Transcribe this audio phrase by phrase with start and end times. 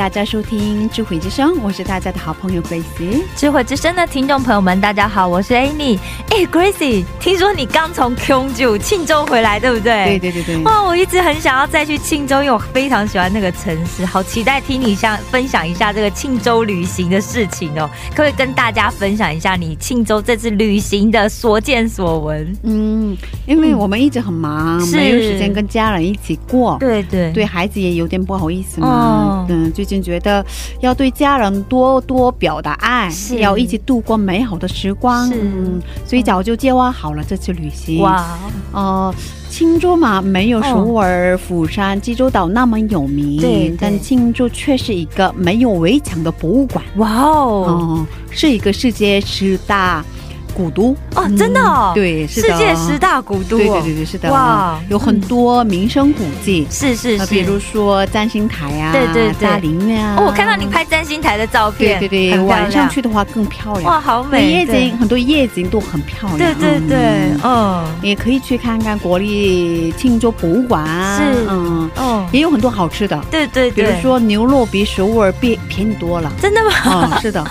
[0.00, 3.22] 大家收听智慧之声，我是大家的好朋友 Grace。
[3.36, 5.98] 智慧之声的听众朋友们，大家好，我是 Amy。
[6.30, 10.18] 哎，Gracie，听说你刚从 Kyongju 庆州回来，对不对？
[10.18, 17.86] 对对对对，哇，我一直很想要再去庆州，因为我非常喜欢那个城市，好期待听你像分享一下这个庆州旅行的事情哦。
[18.12, 22.56] 可不可以跟大家分享一下你庆州这次旅行的所见所闻？
[22.62, 23.14] 嗯，
[23.46, 26.78] 因为我们一直很忙，是没有时间跟家人一起过。
[26.80, 30.44] 对对对孩子也有点不好意思嘛哦，嗯，最近觉得
[30.78, 33.40] 要对家人多多表达爱，是。
[33.40, 37.98] 要一起度过美好的时光，嗯，所以早就计划好了这次旅行。
[38.00, 38.38] 哇，
[38.70, 39.12] 呃，
[39.50, 43.76] 青州嘛，没有首尔、釜山、济州岛那么有名，对对。
[43.80, 50.04] 但青州却是一个没有围墙的博物馆，哇哦，哦、是一个世界十大
[50.50, 50.94] 古都。
[51.14, 51.92] 哦真的哦？
[51.94, 59.48] 对，是世界十大古都、哦，对对对对，是的，哇有很多名胜古迹，是是是，呃比如说占星台啊，对对对。
[59.48, 66.98] 大林啊，哦，我看到你拍占星台的照片，对对对，晚上去的话更漂亮，哇，好美，夜景很多夜景都很漂亮，对对对，
[67.42, 67.60] 嗯。
[67.60, 70.82] 嗯，也可以去看看国立庆州博物馆。
[70.84, 76.32] 啊，是嗯，哦，也有很多好吃的，对对对，比如说牛肉比首尔便便宜多了。
[76.40, 77.10] 真的吗？
[77.12, 77.44] 嗯，是的，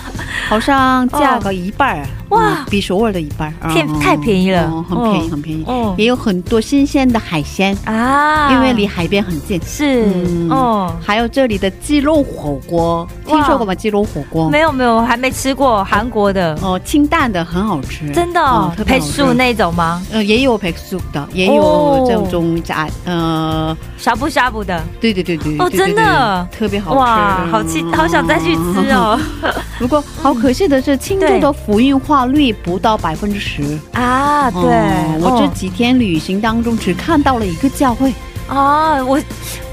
[0.48, 5.64] 好像价格 一半儿、哇嗯比首尔的一半儿，太太便宜了哦很便宜，嗯很便宜。
[5.66, 5.94] 哦。
[5.98, 9.60] 也有很多新鲜的海鲜，啊，因为离海边很近。
[9.64, 13.74] 是嗯哦，还有这里的鸡肉火锅，听说过吗？
[13.74, 14.48] 鸡肉火锅？
[14.48, 20.02] 没有没有，我还没吃过韩国的，哦，清淡的很好吃，真的哦配素那种吗？
[20.12, 22.04] 呃，也有配素的，也哦。
[22.06, 26.46] 有这种炸，呃，呷哺呷哺的，对对对对，哦真的？
[26.56, 29.18] 特别好吃，哇，好期好想再去吃哦。
[29.78, 33.78] 不过好可惜的是，庆州的福运化率不到百分之十。
[33.92, 34.50] 啊！
[34.50, 38.12] 对哦，我这哦几天旅行当中只看到了一个教会。
[38.48, 39.20] 哦，我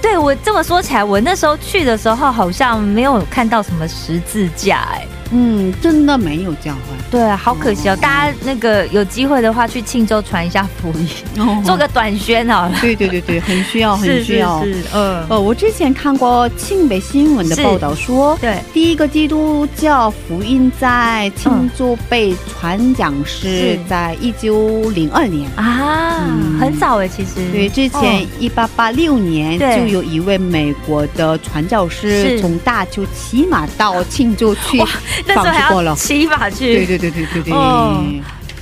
[0.01, 6.79] 对我这么说起来，我那时候去的时候好像没有看到什么十字架，哎，嗯，真的没有教会。
[7.09, 7.95] 对，好可惜哦。
[8.01, 11.07] 大家那个有机会的话，去庆州传一下福音，
[11.37, 12.77] 哦做个短宣好了。
[12.81, 14.63] 对对对对，很需要， 很需要。
[14.63, 25.49] 是是，嗯，呃，我之前看过庆北新闻的是报道说，对，第一个基督教福音在庆州被传讲是是在一九零二年。
[25.55, 27.35] 啊，嗯很早哎，其实。
[27.51, 34.87] 对，之前哦一八八六年就有一位美国的传教士是从大邱骑马到庆州去哇
[35.25, 35.95] 那时候还要。
[35.95, 37.53] 骑马去，对对对对对对。
[37.53, 38.03] 哦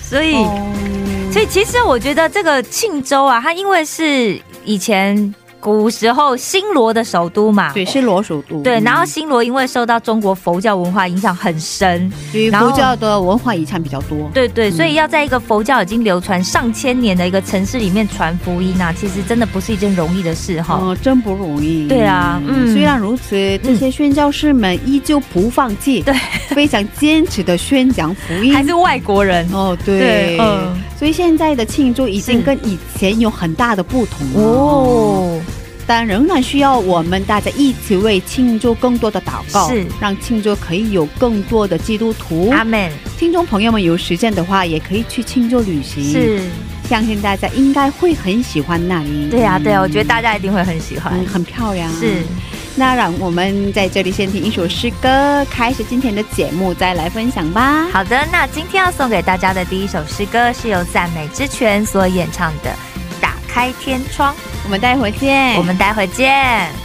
[0.01, 0.71] 所以、哦
[1.33, 5.35] 所以其实我觉得这个庆州啊，它因为是以前
[5.65, 8.61] 古时候新罗的首都嘛，对新罗首都。
[8.61, 14.29] 对，嗯然后新罗因为受到中国佛教文化影响很深，所以然后佛教的文化遗产比较多。
[14.31, 20.75] 对对，嗯所以要在一个佛教已经流传上千年的一个城市里面传福音啊，其实真的不是一件容易的事哈。
[20.75, 21.87] 哦，真不容易。
[21.87, 26.13] 对啊嗯虽然如此，这些宣教士们依旧不放弃，对，
[26.49, 28.53] 非常坚持的宣讲福音。
[28.53, 34.39] 还是外国人哦，对，对嗯所以现在的庆祝已经跟以前有很大的不同了。
[34.39, 35.41] 哦，
[35.87, 42.49] 但仍然需要我们大家一起为庆祝更多的祷告，是让庆祝可以有更多的基督徒。
[42.51, 46.41] 阿门，听众朋友们有时间的话，也可以去庆祝旅行。，是，
[46.89, 49.27] 相信大家应该会很喜欢那里。
[49.29, 51.13] 对呀、对呀、我觉得得大家一定会很喜欢。
[51.13, 51.91] 嗯很漂亮。
[51.93, 52.23] 是，
[52.75, 57.87] 那让我们在这里先听一首诗歌，开始今天的节目，再来分享吧。
[57.91, 62.84] 好的，那今天要送给大家的第一首诗歌是由赞美之泉所演唱的《打
[63.55, 64.35] 开天窗》，
[64.65, 65.55] 我们待会见。
[65.55, 66.84] 我们待会见。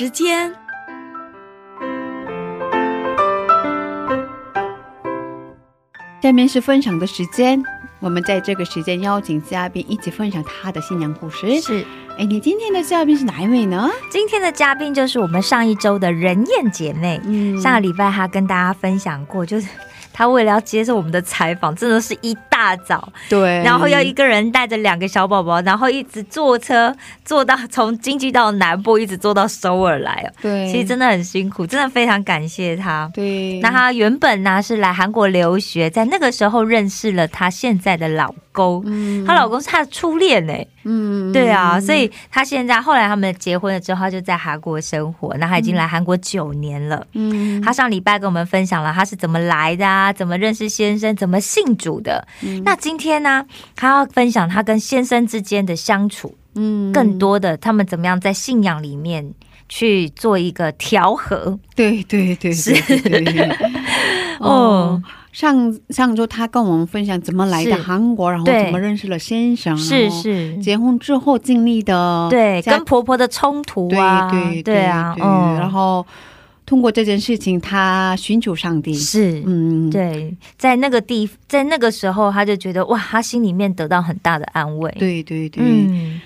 [0.00, 0.50] 时间。
[6.22, 7.62] 下面是分享的时间，
[7.98, 11.60] 我们在这个时间邀请嘉宾一起分享他的新娘故事。
[11.60, 11.84] 是
[12.18, 13.90] 哎，你今天的嘉宾是哪一位呢？
[14.08, 17.20] 今天的嘉宾就是我们上一周的任燕姐妹。
[17.24, 19.68] 嗯上个礼拜她跟大家分享过，就是
[20.12, 30.32] 她为了要接受我们的采访，真的是一大早，对，然后要一个人带着两个小宝宝，然后一直坐车坐到从京畿到南部，一直坐到首尔来哦。
[30.42, 33.10] 对，其实真的很辛苦，真的非常感谢他。
[33.14, 38.34] 对，那他原本呢是来韩国留学，在那个时候认识了他现在的老
[39.26, 40.54] 她老公是她的初恋呢。
[40.84, 45.34] 嗯对啊，所以她现在后来他们结婚了之后，她就在韩国生活。
[45.38, 47.06] 那她已经来韩国九年了。
[47.14, 52.26] 嗯她上礼拜跟我们分享了她是怎么来的啊，怎么认识先生，怎么信主的。
[52.42, 53.44] 嗯那今天呢，
[53.76, 59.32] 她要分享她跟先生之间的相处，嗯更多的他们怎么样在信仰里面
[59.68, 61.58] 去做一个调和。
[61.76, 62.74] 对对对是
[64.40, 65.00] 哦。
[65.32, 74.84] 上上周他跟我们分享怎么来的韩国，然后怎么认识了先生，是是，结婚之后经历的对，跟婆婆的冲突对啊，对对。
[74.84, 76.04] 啊，嗯，然后
[76.66, 79.42] 通过这件事情，他寻求上帝，是。
[79.46, 86.20] 嗯，对，在那个地，在那个时候，他就觉得哇，他心里面得到很大的安慰。，对对对，嗯。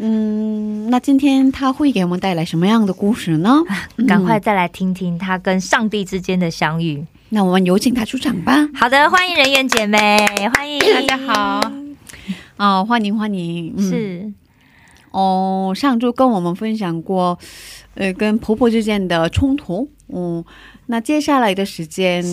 [0.00, 3.62] 嗯，那今天他会给我们带来什么样的故事呢？
[4.06, 7.04] 赶快再来听听他跟上帝之间的相遇。
[7.30, 8.68] 那我们有请她出场吧。
[8.74, 9.98] 好的，欢迎人员姐妹，
[10.54, 10.78] 欢迎。
[10.78, 11.60] 大家好，
[12.56, 13.90] 哦，欢迎欢迎，嗯。
[13.90, 14.32] 是。
[15.10, 17.38] 哦，上周跟我们分享过，
[17.94, 19.90] 呃，跟婆婆之间的冲突。
[20.08, 20.42] 嗯，
[20.86, 22.24] 那接下来的时间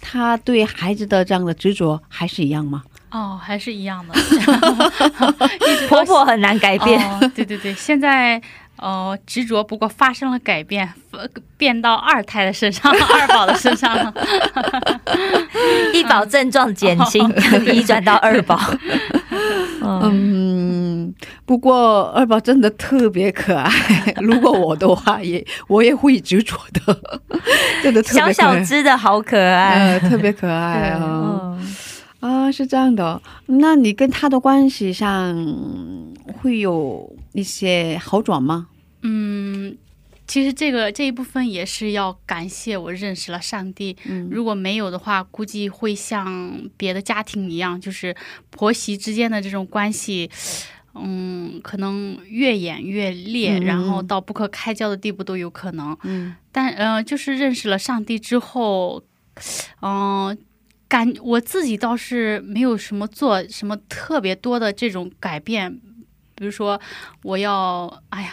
[0.00, 2.82] 她对孩子的这样的执着还是一样吗？
[3.10, 4.14] 哦，还是一样的，
[5.88, 8.40] 婆婆很难改变，哦，对对对，现在
[8.78, 14.14] 呃执着，不过发生了改变，呃 变到二胎的身上， 二宝的身上了。
[15.92, 17.28] 一宝症状减轻，
[17.66, 18.58] 移转到二宝。
[19.82, 23.70] 嗯，嗯，不过二宝真的特别可爱。
[24.16, 27.20] 如果我的话也，我也会执着的，
[27.82, 29.98] 真的特别可爱小小只的好可爱。
[29.98, 31.00] 呃，特别可爱啊。
[31.02, 31.74] 嗯
[32.20, 33.22] 啊，是这样的。
[33.46, 35.36] 那你跟他的关系上
[36.40, 38.68] 会有一些好转吗？
[39.02, 39.76] 嗯，
[40.26, 43.96] 其实这个这一部分也是要感谢我认识了上帝。
[44.04, 48.14] 嗯如果没有的话，估计会像别的家庭一样，就是
[48.50, 50.30] 婆媳之间的这种关系。
[51.00, 55.96] 嗯，可能越演越烈，嗯然后到不可开交的地步都有可能。
[56.02, 59.04] 嗯但呃，就是认识了上帝之后，
[59.80, 60.36] 嗯、
[60.88, 65.78] 感我自己倒是没有什么做什么特别多的这种改变，
[66.38, 66.80] 比如说
[67.22, 68.32] 我要哎呀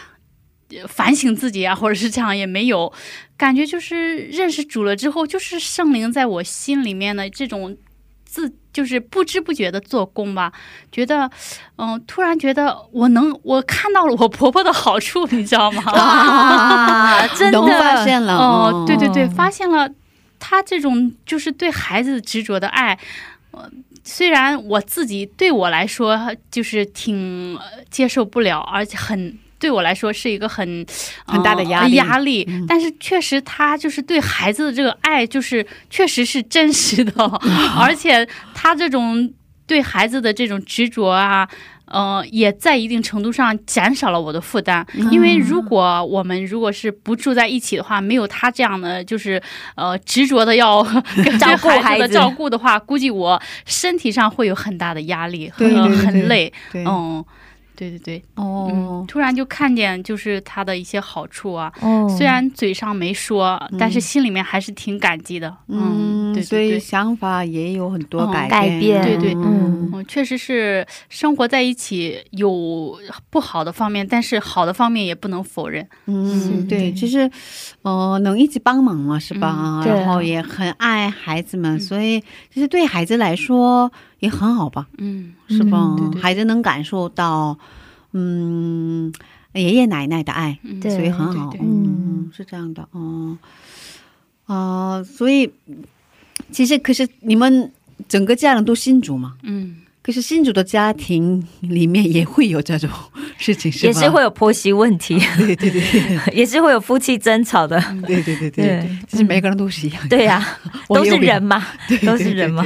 [0.69, 2.93] 呃反省自己啊， 或者是这样也没有，
[3.35, 7.77] 感觉就是认识主了之后，就是圣灵在我心里面的这种
[8.23, 8.53] 自。
[8.75, 10.51] 就是不知不觉的做工吧，
[10.91, 11.31] 觉得，
[11.77, 15.81] 嗯、突然觉得我能，我看到了我婆婆的好处，你知道吗？
[15.95, 19.89] 啊，真的发的，现了哦，对对对，嗯发现了
[20.39, 22.99] 他这种就是对孩子执着的爱，
[23.51, 23.71] 呃，
[24.05, 29.37] 虽然我自己对我来说就是挺呃接受不了，而且很。
[29.57, 30.85] 对我来说是一个很
[31.25, 37.25] 很大的呃压力压力，嗯但是确实他就是对孩子的这个爱，就是确实是真实的，
[37.79, 39.33] 而且他这种
[39.65, 41.47] 对孩子的这种执着啊，
[41.87, 44.85] 呃，也在一定程度上减少了我的负担。
[45.11, 49.41] 因为如果我们如果是不住在一起的话，没有他这样的就是
[49.75, 50.81] 呃执着的要
[51.23, 56.53] 跟照顾孩子的照顾的话，估计我身体上会有很大的压力，呃对对对对很累。
[56.73, 57.23] 嗯，
[57.75, 62.07] 对对对，嗯哦，，突然就看见就是他的一些好处啊，哦。
[62.17, 65.55] 虽然嘴上没说，但是心里面还是挺感激的。
[65.67, 66.77] 嗯，对所以对。
[66.77, 66.79] 对。
[66.79, 69.33] 想法也有很多嗯改改变对对。
[69.35, 69.89] 嗯。
[69.93, 72.97] 嗯，确实是生活在一起有
[73.29, 75.87] 不好的方面，但是好的方面也不能否认。
[76.05, 77.29] 嗯，对，其就是，
[77.83, 79.83] 呃，能一起帮忙嘛，是吧？
[79.85, 82.19] 然后也很爱孩子们，所以
[82.51, 85.77] 其实对孩子来说也很好吧，嗯，是吧？
[85.77, 87.57] 嗯对对孩子能感受到，
[88.13, 89.11] 嗯，
[89.53, 91.53] 爷爷奶奶的爱，所以很好。
[91.59, 93.37] 嗯，是这样的，哦，
[94.45, 95.51] 啊、所以
[96.51, 97.71] 其实可是你们
[98.07, 99.35] 整个家人都信主嘛？
[99.43, 102.89] 嗯，可是新主的家庭里面也会有这种
[103.37, 103.87] 事情，是吧？
[103.87, 107.79] 也是会有婆媳问题，对对对对 也是会有夫妻争吵的。
[108.05, 110.09] 对对对对其实每个人都是一样的。
[110.09, 110.45] 对呀、
[110.89, 112.63] 都是人嘛，对都是人嘛。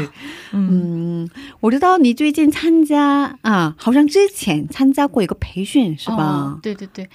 [0.52, 6.60] 嗯，嗯，我知道你最近参加啊，好像之前参加过一个培训是吧哦？
[6.62, 7.08] 对对对，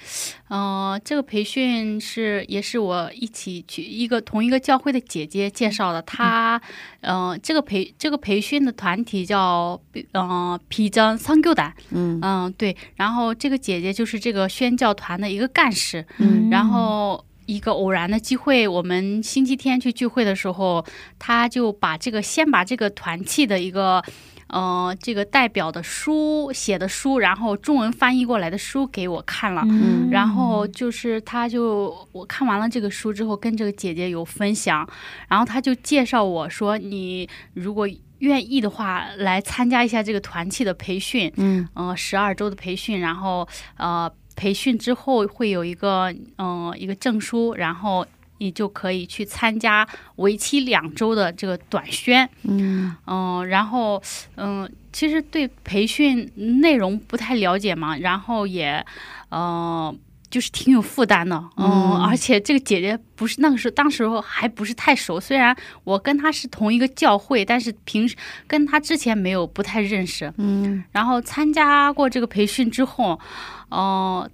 [0.48, 6.00] 呃，这个培训是也是我一起去一个同一个教会的姐姐介绍的。
[6.02, 6.60] 她，
[7.00, 9.80] 呃，这个培这个培训的团体叫
[10.12, 17.24] 呃皮真桑교 단， 嗯嗯对，然后这个姐姐就是这个宣教团的一个干事，嗯然后。
[17.46, 20.84] 一个偶然的机会，我们星期天去聚会的时候，
[21.18, 24.02] 他就把这个先把这个团契的一个，
[24.48, 29.62] 呃，这个代表的书写的书，然后中文翻译过来的书给我看了。
[29.66, 34.88] 嗯然后就是，他就我看完了这个书之后，跟这个姐姐有分享，
[35.28, 48.06] 然后他就介绍我说，你如果愿意的话，来参加一下这个团契的培训，嗯呃，十二周的培训，然后呃，培训之后会有一个嗯、呃、一个证书，然后
[48.38, 54.02] 你就可以去参加为期两周的这个短宣，嗯嗯、然后
[54.36, 58.84] 嗯、其实对培训内容不太了解嘛，然后也
[59.28, 59.94] 呃。
[60.34, 62.02] 就是挺有负担的，嗯，嗯。
[62.02, 65.20] 而且这个姐姐不是那个时候，当时候还不是太熟。
[65.20, 68.16] 虽然我跟她是同一个教会，但是平时
[68.48, 70.32] 跟她之前没有不太认识。
[70.38, 70.82] 嗯。
[70.90, 73.20] 然后参加过这个培训之后，
[73.68, 74.28] 呃，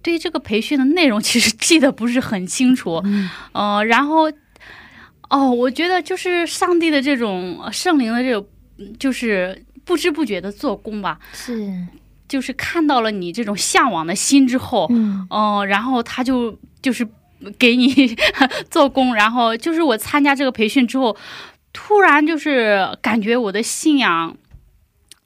[0.00, 3.28] 对这个培训的内容其实记得不是很清楚，嗯。
[3.50, 4.30] 呃，然后，
[5.28, 8.46] 哦，我觉得就是上帝的这种呃圣灵的这种，
[8.78, 11.84] 嗯就是不知不觉的做工吧，是，
[12.32, 17.06] 就是看到了你这种向往的心之后，嗯嗯、然后他就就是
[17.58, 18.16] 给你
[18.72, 21.14] 做工，然后就是我参加这个培训之后，
[21.74, 24.34] 突然就是感觉我的信仰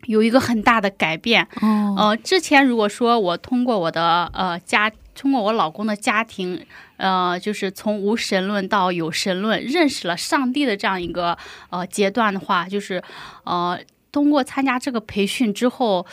[0.07, 1.47] 有一个很大的改变。
[1.62, 6.61] 哦呃，之前如果说我通过我的呃家，通过我老公的家庭，
[6.97, 11.38] 呃，就是从无神论到有神论，认识了上帝的这样一个
[11.71, 13.01] 呃阶段的话，就是
[13.45, 13.79] 呃，
[14.11, 16.05] 通过参加这个培训之后，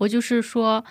[0.00, 0.82] 我就是说，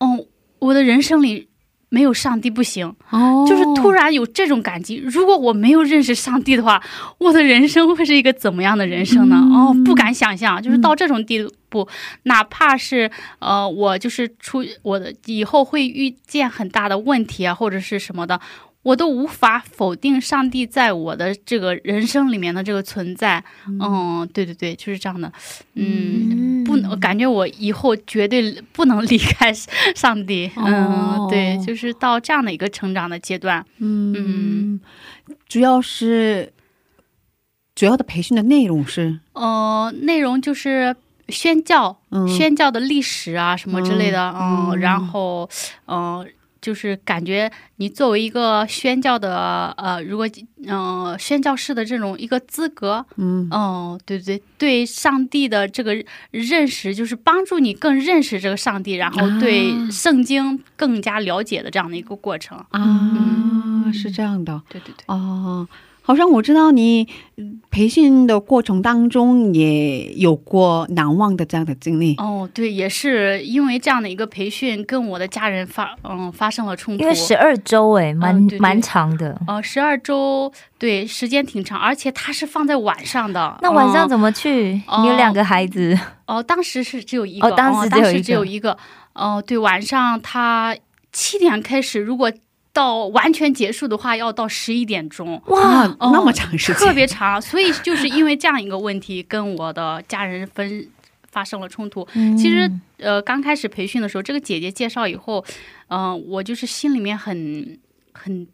[0.00, 0.26] 哦，
[0.58, 1.48] 我的人生里
[1.88, 4.96] 没有上帝不行，哦就是突然有这种感激。
[4.96, 6.82] 如果我没有认识上帝的话，
[7.18, 9.36] 我的人生会是一个怎么样的人生呢？
[9.36, 11.88] 哦，不敢想象，就是到这种地步，
[12.24, 13.08] 哪怕是
[13.38, 18.40] 呃，我就是出我的以后会遇见很大的问题啊，或者是什么的。
[18.86, 25.32] 我都无法否定上帝在我的这个人生里面的这个存在，嗯，对对对，就是这样的，
[25.74, 34.78] 嗯，不能感觉我以后绝对不能离开上帝，嗯，哦对，就是到这样的一个成长的阶段，嗯，
[35.48, 36.52] 主要是
[37.74, 40.94] 主要的培训的内容是呃，内容就是
[41.28, 42.28] 宣教，嗯。
[42.28, 45.50] 宣教的历史啊什么之类的，嗯，嗯然后，
[45.86, 46.24] 嗯、
[46.66, 50.26] 就是感觉你作为一个宣教的，呃，如果
[50.64, 55.94] 嗯、呃宣教士的这种一个资格，嗯哦，对对对，对上帝的这个
[56.32, 62.58] 认识，就是帮助你更认识这个上帝，然后对啊圣经更加了解的这样的一个过程。
[62.70, 65.68] 啊，是这样的对对对，哦。
[66.06, 72.14] 好像我知道你嗯培训的过程当中也有过难忘的这样的经历。
[72.18, 77.02] 哦，对，也是因为这样的一个培训，跟我的家人发嗯发生了冲突。
[77.02, 79.36] 因为十二周哎，蛮嗯对对蛮长的。
[79.48, 83.58] 呃，十二周，对，时间挺长，而且它是放在晚上的。
[83.60, 84.80] 那晚上嗯怎么去？
[84.86, 88.78] 哦你有两个孩子，哦，当时是只有一个，哦当时只有一个当时只有一个。
[89.18, 90.76] 哦、对，晚上他
[91.10, 92.30] 七点开始，如果
[92.76, 95.40] 到完全结束的话，要到十一点钟。
[95.46, 100.86] 哇，哦那么长时间，特别长，所以就是因为这样一个问题，跟我的家人分
[101.32, 102.06] 发生了冲突。
[102.12, 105.42] 嗯其实呃，刚开始培训的时候，这个姐姐介绍以后，
[105.88, 107.78] 嗯、我就是心里面很
[108.12, 108.46] 很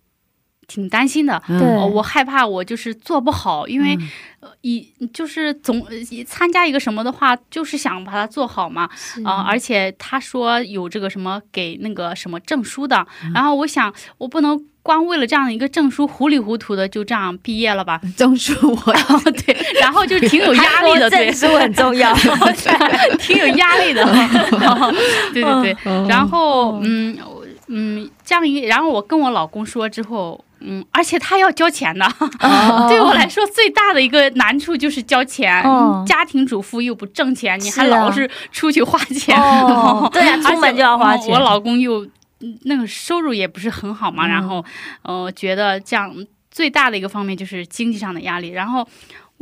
[0.72, 1.42] 挺担心的。
[1.48, 4.08] 嗯呃我害怕我就是做不好，因为、嗯
[4.40, 5.92] 呃一就是总呃
[6.26, 8.88] 参加一个什么的话，就是想把它做好嘛。
[8.96, 18.00] 是啊、而且他说有这个什么给那个什么证书的，嗯然后我想我不能光为了这样的一个证书糊里糊涂的就这样毕业了吧？
[18.16, 18.92] 证书我
[19.46, 22.12] 对，然后就挺有压力的，对证书很重要。
[22.16, 24.04] 对， 挺有压力的，
[25.32, 25.76] 对对对。
[25.84, 27.16] 嗯然后嗯
[27.68, 30.44] 嗯，这样一，然后我跟我老公说之后。
[30.64, 32.04] 嗯，而且他要交钱的，
[32.40, 35.62] 哦 对我来说最大的一个难处就是交钱。
[35.62, 41.32] 哦家庭主妇又不挣钱，你还老是出去花钱，哦 对啊，出门就要花钱。
[41.32, 42.04] 我老公又
[42.40, 44.64] 嗯那个收入也不是很好嘛，嗯然后
[45.02, 46.12] 呃觉得这样
[46.50, 48.48] 最大的一个方面就是经济上的压力。
[48.50, 48.86] 然后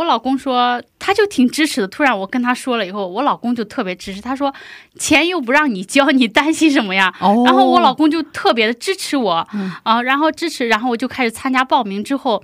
[0.01, 4.53] 我老公说他就挺支持的，突然我跟他说了以后，我老公就特别支持，他说
[4.99, 7.13] 钱又不让你交，你担心什么呀？
[7.21, 9.33] 哦，然后我老公就特别的支持我，
[9.83, 12.43] 啊、嗯然后支持，然后我就开始参加报名之后。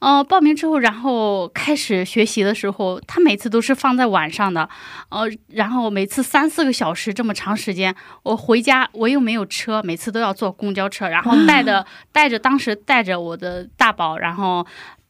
[0.00, 4.68] 呃，报名之后，然后开始学习的时候，他每次都是放在晚上的，
[5.08, 14.64] 呃，然后每次三四个小时这么长时间，我回家我又没有车，每次都要坐公交车，然后带着带着当时带着我的大宝，然后，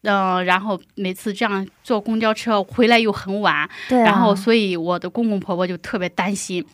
[0.08, 6.64] 嗯、然后每次这样坐公交车回来又很晚，对啊，然后所以我的公公婆婆就特别担心。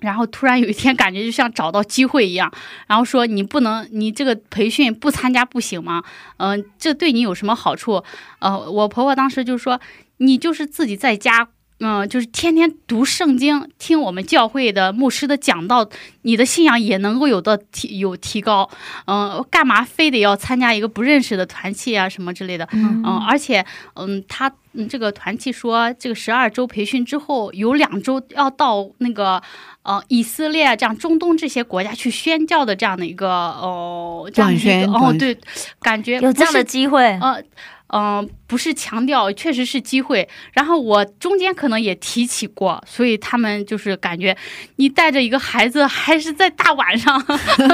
[0.00, 2.52] 然后突然有一天，感觉就像找到机会一样，
[2.86, 6.04] 然后说你不能，你这个培训不参加不行吗？
[6.36, 8.04] 嗯、这对你有什么好处？
[8.38, 9.80] 呃，我婆婆当时就说，
[10.18, 11.48] 你就是自己在家，
[11.80, 15.88] 嗯、就是天天读圣经，听我们教会的牧师的讲道，
[16.22, 18.68] 你的信仰也能够有的提有提高。
[19.06, 22.68] 嗯、干嘛非得要参加一个不认识的团契啊什么之类的？
[22.72, 23.64] 嗯嗯，而且，
[23.94, 29.40] 嗯，他嗯这个团契说，这个十二周培训之后，有两周要到那个
[29.82, 35.38] 呃以色列啊这样中东这些国家去宣教的这样的一个哦这样的一个哦对，
[35.80, 37.42] 感觉有这样的机会，呃。
[37.88, 40.28] 嗯、不是强调，确实是机会。
[40.52, 44.36] 然后我中间可能也提起过，所以他们就是感觉
[44.76, 47.18] 你带着一个孩子，还是在大晚上，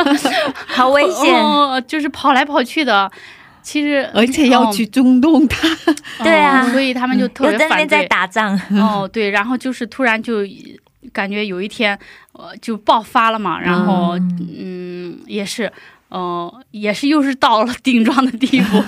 [0.66, 1.34] 好危险。
[1.42, 3.10] 哦，就是跑来跑去的。
[3.62, 8.08] 其实，而且要去中东，他嗯 对啊哦所以他们就特有别反在那边在对。
[8.08, 10.40] 打仗，哦，对，然后就是突然就
[11.14, 11.98] 感觉有一天，
[12.32, 15.72] 呃，就爆发了嘛，然后嗯，也是。
[16.14, 18.80] 呃，也是又是到了顶撞的地步，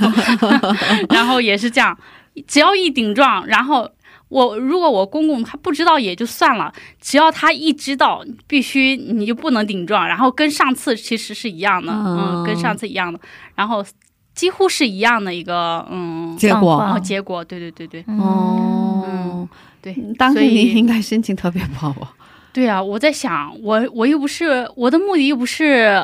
[1.12, 1.99] 然后也是这样，
[2.47, 3.91] 只要一顶撞，然后
[4.29, 13.19] 我如果我公公他不知道也就算了，只要他一知道，必须你就不能顶撞，然后跟上次其实是一样的，嗯，跟上次一样的，
[13.57, 13.85] 然后
[14.33, 18.05] 几乎是一样的一个嗯结果结果，对对对对。
[18.19, 19.49] 哦，
[19.83, 22.12] 对，当时你应该心情特别不好啊。
[22.53, 26.03] 对啊，我在想，我我又不是我的目的又不是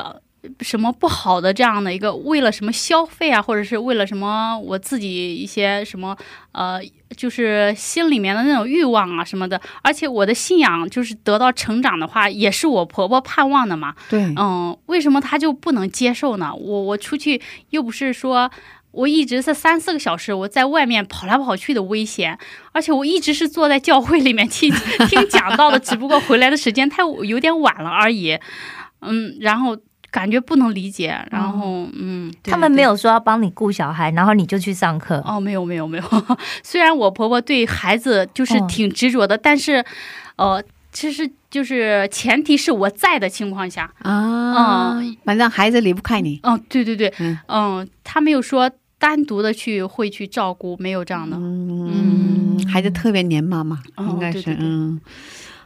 [0.61, 6.15] 什么不好的这样的一个，为了什么消费啊，或者是为了什么我自己一些什么
[6.51, 6.79] 呃，
[7.15, 9.59] 就是心里面的那种欲望啊什么的。
[9.81, 13.95] 而且我的信仰就是得到成长的话，也是我婆婆盼望的嘛。
[14.09, 16.53] 对，嗯，为什么她就不能接受呢？
[16.53, 18.51] 我我出去又不是说。
[18.93, 22.37] 我一直是三四个小时，我在外面跑来跑去的危险，
[22.73, 24.71] 而且我一直是坐在教会里面听
[25.09, 28.37] 听讲道的，只不过回来的时间太有点晚了而已。
[29.01, 29.75] 嗯，然后
[30.13, 32.83] 感觉不能理解，然后嗯，对他们没。
[32.83, 35.19] 有说要帮你顾小孩，然后你就去上课。
[35.25, 36.03] 哦，没有没有没有，
[36.61, 38.67] 虽然我婆婆对孩子就是哦。
[38.69, 39.83] 挺执着的，但是，
[40.35, 46.39] 呃，其实就是前提是我在的情况下，啊，反正孩子离不开你。
[46.43, 47.37] 嗯，对对对，嗯。
[47.47, 51.35] 嗯，他没有说单独的去会去照顾，没有这样的。
[51.39, 54.65] 嗯，孩子特别黏妈妈，哦应该是对对对。
[54.67, 55.01] 嗯。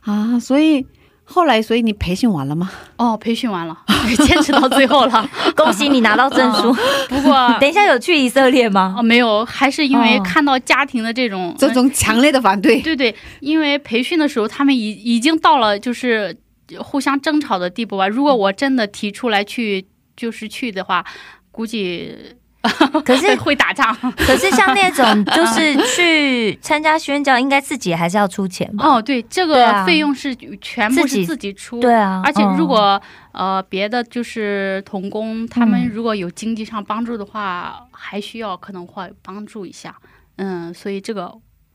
[0.04, 0.86] 啊，所以
[1.30, 2.72] 后来，所以你培训完了吗？
[2.96, 3.78] 哦，培训完了，
[4.26, 5.30] 坚持到最后了。
[5.56, 6.74] 恭喜你拿到证书。
[7.10, 8.96] 不过，等一下有去以色列吗？
[8.98, 16.36] 哦，没有，还是因为哦看到家庭的这种这种强烈的反对，对对，因为培训的时候，他们已已经到了就是
[16.80, 18.08] 互相争吵的地步吧。
[18.08, 19.86] 如果我真的提出来去
[20.16, 21.04] 就是去的话，
[21.52, 22.16] 估计
[23.06, 23.96] 可是会打仗。
[24.18, 28.86] 可是像那种就是 去参加宣教，应该自己还是要出钱吧？
[28.88, 31.80] 哦，对，这个费用是全部是自己出。
[31.80, 39.96] 对啊，而且如嗯果、呃别的就是童工，他们嗯如果有经济上帮助的话，还需要可能会帮助一下。
[40.38, 41.32] 嗯，所以这个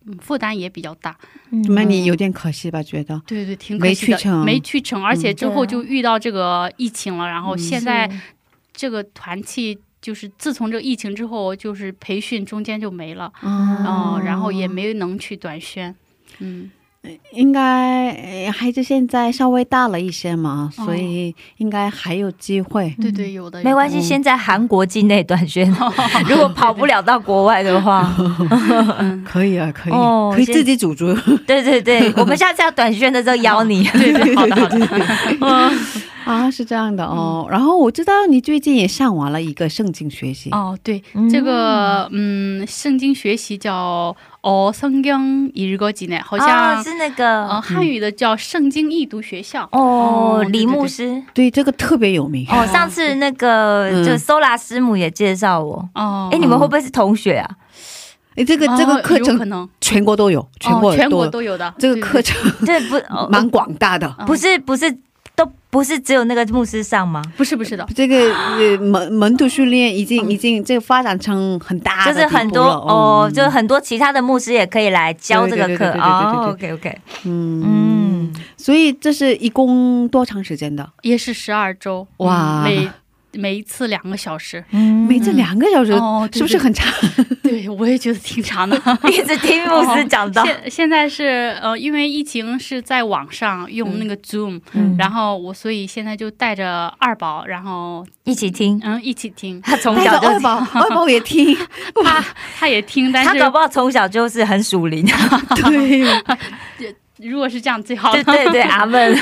[0.07, 1.17] 嗯负担也比较大。
[1.51, 2.83] 嗯那你有点可惜吧？
[2.83, 8.11] 觉得对对，挺可惜的，去成没去成，而且嗯之后就遇到这个疫情了，然后嗯现在
[8.75, 15.95] 这个团契就是自从这个疫情之后，就是培训中间就没了，哦嗯，然后也没能去短宣，
[16.41, 16.71] 嗯，
[17.33, 22.95] 应该呃孩子现在稍微大了一些嘛，哦所以应该还有机会。
[23.01, 25.69] 对对，有的没关系，嗯先在韩国境内短宣，
[26.29, 28.13] 如果跑不了到国外的话，
[29.25, 31.15] 可以啊，可以，哦可以自己组织。
[31.47, 33.85] 对对对，我们下次要短宣的时候邀你。
[33.85, 35.83] 对 对，好的好的。
[36.26, 37.48] 啊，是这样的哦。
[37.50, 40.50] 然后我知道你最近也上完了一个圣经学习。
[40.52, 49.64] 哦，对嗯，这个嗯，圣经学习叫哦，성경읽어지네，好像、哦是那个呃汉语的叫圣经译读学校。
[49.72, 51.24] 哦，哦李对对对牧师。
[51.34, 52.46] 对，这个特别有名。
[52.50, 55.90] 哦，上次那个嗯就 Sola 师母也介绍我。
[55.96, 57.50] 哦，哎，你们会不会是同学啊？
[58.36, 64.08] 哎，这个这个哦课程有可能全国都有，全国哦全国都都有的这个对课程这不哦 蛮广大的。
[64.20, 64.98] 嗯不是不是都
[65.73, 67.23] 不是只有那个牧师上吗？
[67.35, 73.33] 不是不是的，这个呃门门徒训练已经已经这个发展成很大的就是很多哦，嗯。
[73.33, 76.51] 就是很多其他的牧师也可以来教这个课对对对对对对哦。
[76.51, 77.63] OK OK，嗯。
[77.65, 80.87] 嗯，所以这是一共多长时间的？
[81.01, 82.65] 也是十二周，哇。
[82.65, 82.91] 嗯每
[83.35, 84.65] 每一次两个小时。
[84.71, 86.87] 嗯每次两个小时，哦对是不是很长？
[87.43, 88.77] 对，我也觉得挺长的。
[89.11, 98.81] 一直听牧师讲到，现现在是呃，因为疫情是在网上用那个 Zoom，、嗯然后我所以现在就带着二宝，然后一起听。
[98.85, 99.61] 嗯一起听。
[99.63, 101.57] 他 从小就二宝，二宝也听，
[102.05, 102.25] 他
[102.59, 105.05] 他也听，但是他搞不好从小就是很属灵。
[106.79, 108.23] 对，如果是这样最好对。
[108.25, 109.15] 对对，阿门。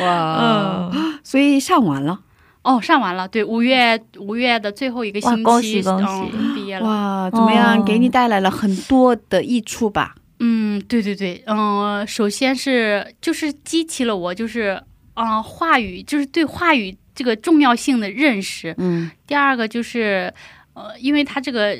[0.00, 2.18] 哇，嗯，所以上完了，
[2.62, 6.86] 哦，上完了，对，五月五月的最后一个星期，哇恭喜恭喜嗯，毕业了。
[6.86, 7.78] 哇，怎么样？
[7.78, 10.14] 哦给你带来了很多的益处吧？
[10.40, 14.82] 嗯，对对对，嗯、首先是就是激起了我就是
[15.14, 18.74] 啊、呃话语，就是对话语这个重要性的认识。
[18.78, 20.32] 嗯第二个就是
[20.74, 21.76] 呃，因为他这个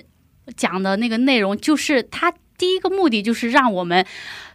[0.56, 4.04] 讲的那个内容，就是他第一个目的就是让我们。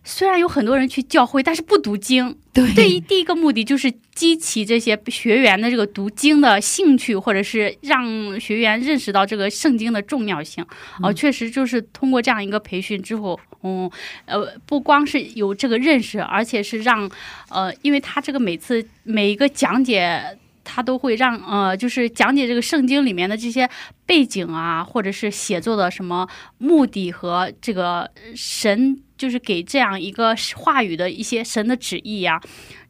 [0.08, 2.38] 虽然有很多人去教会，但是不读经。
[2.54, 10.64] 对对，第一个目的就是激起这些学员的这个读经的兴趣，或者是让学员认识到这个圣经的重要性。
[11.02, 13.90] 哦、确实就是通过这样一个培训之后，嗯，
[14.26, 17.10] 呃，不光是有这个认识，而且是让，
[17.50, 20.38] 呃，因为他这个每次每一个讲解。
[20.66, 23.70] 他都会让呃，就是讲解这个圣经里面的这些
[24.06, 32.42] 背景啊，或者是写作的什么目的和这个神，就是给这样一个话语的一些神的旨意呀、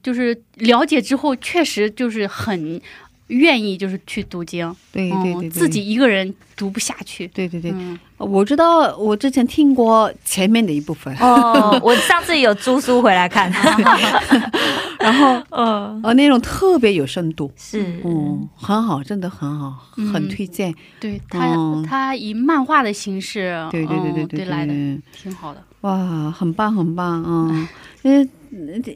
[0.01, 2.81] 就是了解之后，确实就是很
[3.27, 13.51] 愿意就是去读经，对对对对，嗯，自己一个人读不下去，对对对，嗯，我知道，我之前听过前面的一部分，哦，我上次有租书回来看，
[14.99, 20.13] 然后嗯，呃，内容特别有深度，是，嗯，很好，真的很好，嗯。
[20.13, 20.73] 很推荐。
[20.99, 21.83] 对他、嗯。
[21.83, 24.73] 他以漫画的形式，对对对对对嗯对来的，
[25.11, 27.23] 挺好的，哇，很棒很棒
[28.05, 28.29] 嗯，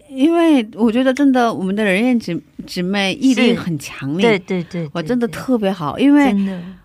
[0.07, 6.33] 因为我觉得真的我们的人员姐姐妹毅力很强对烈，对对，我真的特别好，因为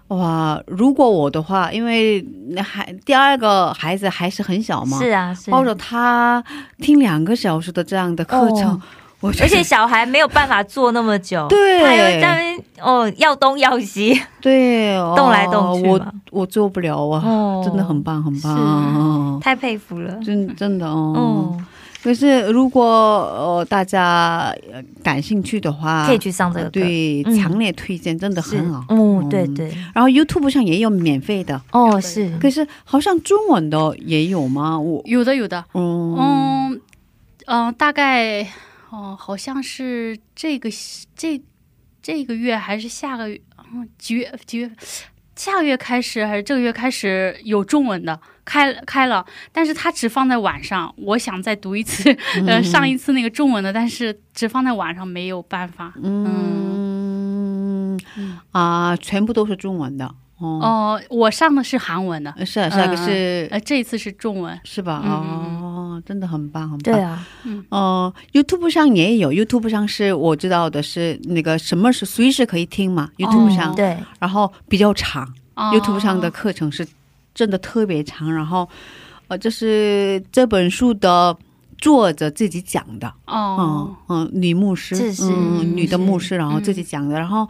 [0.09, 2.25] 哇，如果我的话，因为
[2.63, 6.43] 还第二个孩子还是很小嘛，是啊，是抱着他
[6.79, 8.81] 听两个小时的这样的课程，哦。
[9.21, 11.83] 我觉得而且小孩没有办法坐那么久，对。
[11.83, 16.13] 他又在哦要东要西，对、哦、动来动去我嘛。
[16.31, 17.63] 我做不了啊，哦。
[17.65, 20.13] 真的很棒很棒，太佩服了。
[20.23, 21.15] 真真的哦。
[21.17, 21.65] 哦，
[22.05, 28.81] 可是如果呃大家呃感兴趣的话，可以去上这个对，嗯强烈推荐，真的很好。
[28.95, 34.79] 哦，嗯对对，然后 YouTube 上也有免费的，哦是，可是好像中文的也有吗？
[34.79, 36.81] 我有的有的，嗯嗯
[37.47, 38.47] 嗯、大概
[38.91, 40.69] 哦、好像是这个
[41.17, 41.43] 这
[42.03, 43.41] 这个月还是下个月，
[43.75, 44.71] 嗯，几月几月？
[45.37, 50.95] 下个月开始还是这个月开始有中文的开开了，但是它只放在晚上。
[50.97, 52.17] 我想再读一次，
[52.47, 55.93] 呃，上一次那个中文的，但是只放在晚上没有办法。
[56.03, 60.07] 嗯嗯啊，全部都是中文的
[60.39, 60.61] 哦。
[60.63, 64.59] 哦、我上的是韩文的，呃是啊是啊，可是呃，这一次是中文。
[64.65, 65.03] 是吧？
[65.05, 66.95] 哦嗯哦，真的很棒很棒。
[66.95, 67.27] 对啊，
[67.71, 75.71] 哦、y o u t u b e 上也有，YouTube 上是我知道的是那个什么是随时可以听嘛，YouTube 上，对，然后比较长、哦。
[75.73, 76.87] Y o u t u b e 上的课程是
[77.35, 78.69] 真的特别长，然后
[79.29, 81.37] 呃，这是这本书的
[81.79, 83.97] 作者自己讲的，哦。
[84.09, 87.49] 嗯嗯，女牧师，是是嗯，女的牧师，然后自己讲的，然后。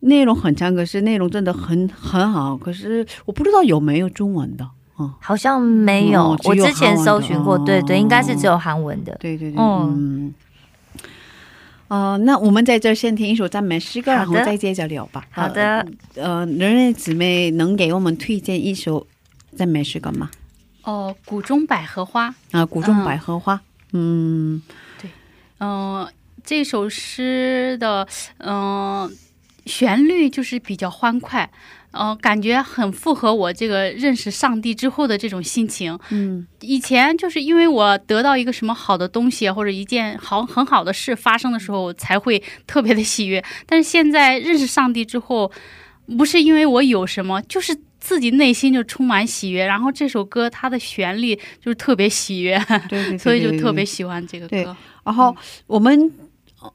[0.00, 4.64] 内容很长，可是内容真的很很好，可是我不知道有没有中文的，
[4.98, 9.16] 嗯，好像没有哦，有我之前搜寻过，对对，哦应该是只有韩文的。
[9.20, 10.34] 对对对，哦嗯，
[11.88, 15.24] 呃，那我们在这儿先听一首赞美诗歌，然后再接着聊吧。
[15.30, 19.06] 好的，呃，呃，人类姊妹能给我们推荐一首
[19.56, 20.30] 赞美诗歌吗？
[20.82, 23.04] 哦，谷中百合花，啊，谷中嗯。
[23.04, 23.60] 百合花，
[23.92, 24.62] 嗯。
[25.60, 26.06] 嗯、
[26.44, 28.06] 这首诗的
[28.38, 29.10] 嗯、
[29.66, 31.50] 旋律就是比较欢快，
[31.98, 35.98] 嗯、感觉很符合我这个认识上帝之后的这种心情。
[36.10, 43.44] 嗯以前就是因为我得到一个什么好的东西或者一件好很好的事发生的时候，我才会特别的喜悦。
[43.66, 45.50] 但是现在认识上帝之后，
[46.16, 49.64] 不是因为我有什么，就是自己内心就充满喜悦。
[49.66, 52.58] 然后这首歌它的旋律就是特别喜悦，
[52.88, 54.76] 对对对 所以就特别喜欢这个歌。
[55.04, 56.12] 然后我们
[56.60, 56.70] 呃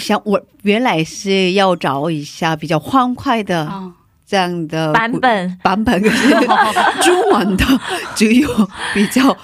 [0.00, 3.92] 想，我原来是要找一下比较欢快的啊、
[4.32, 5.58] 这样的版本。
[5.62, 6.30] 版本，可是
[7.04, 7.64] 中文的
[8.14, 8.48] 只有
[8.94, 9.36] 比较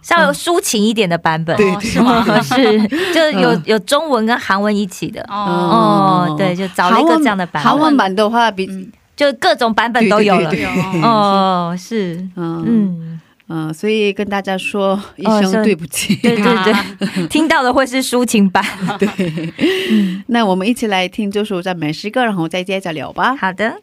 [0.00, 2.24] 稍微抒情一点的版本，对哦是吗？
[2.40, 3.62] 是，就有嗯。
[3.66, 5.20] 有中文跟韩文一起的。
[5.28, 8.90] 哦，哦，对，就找了一个这样的版本，韩文版的话比嗯。
[9.14, 10.48] 就各种版本都有了。
[10.50, 10.60] 对。
[10.60, 12.64] 对对哦，哦，是，嗯。
[12.66, 16.16] 嗯，嗯，所以跟大家说一声对不起。
[16.16, 18.64] 对对对， 听到的会是抒情版。
[18.98, 19.52] 对，
[20.28, 23.36] 那我们一起来听这首赞美诗歌，然后再接着聊吧。
[23.36, 23.82] 好的，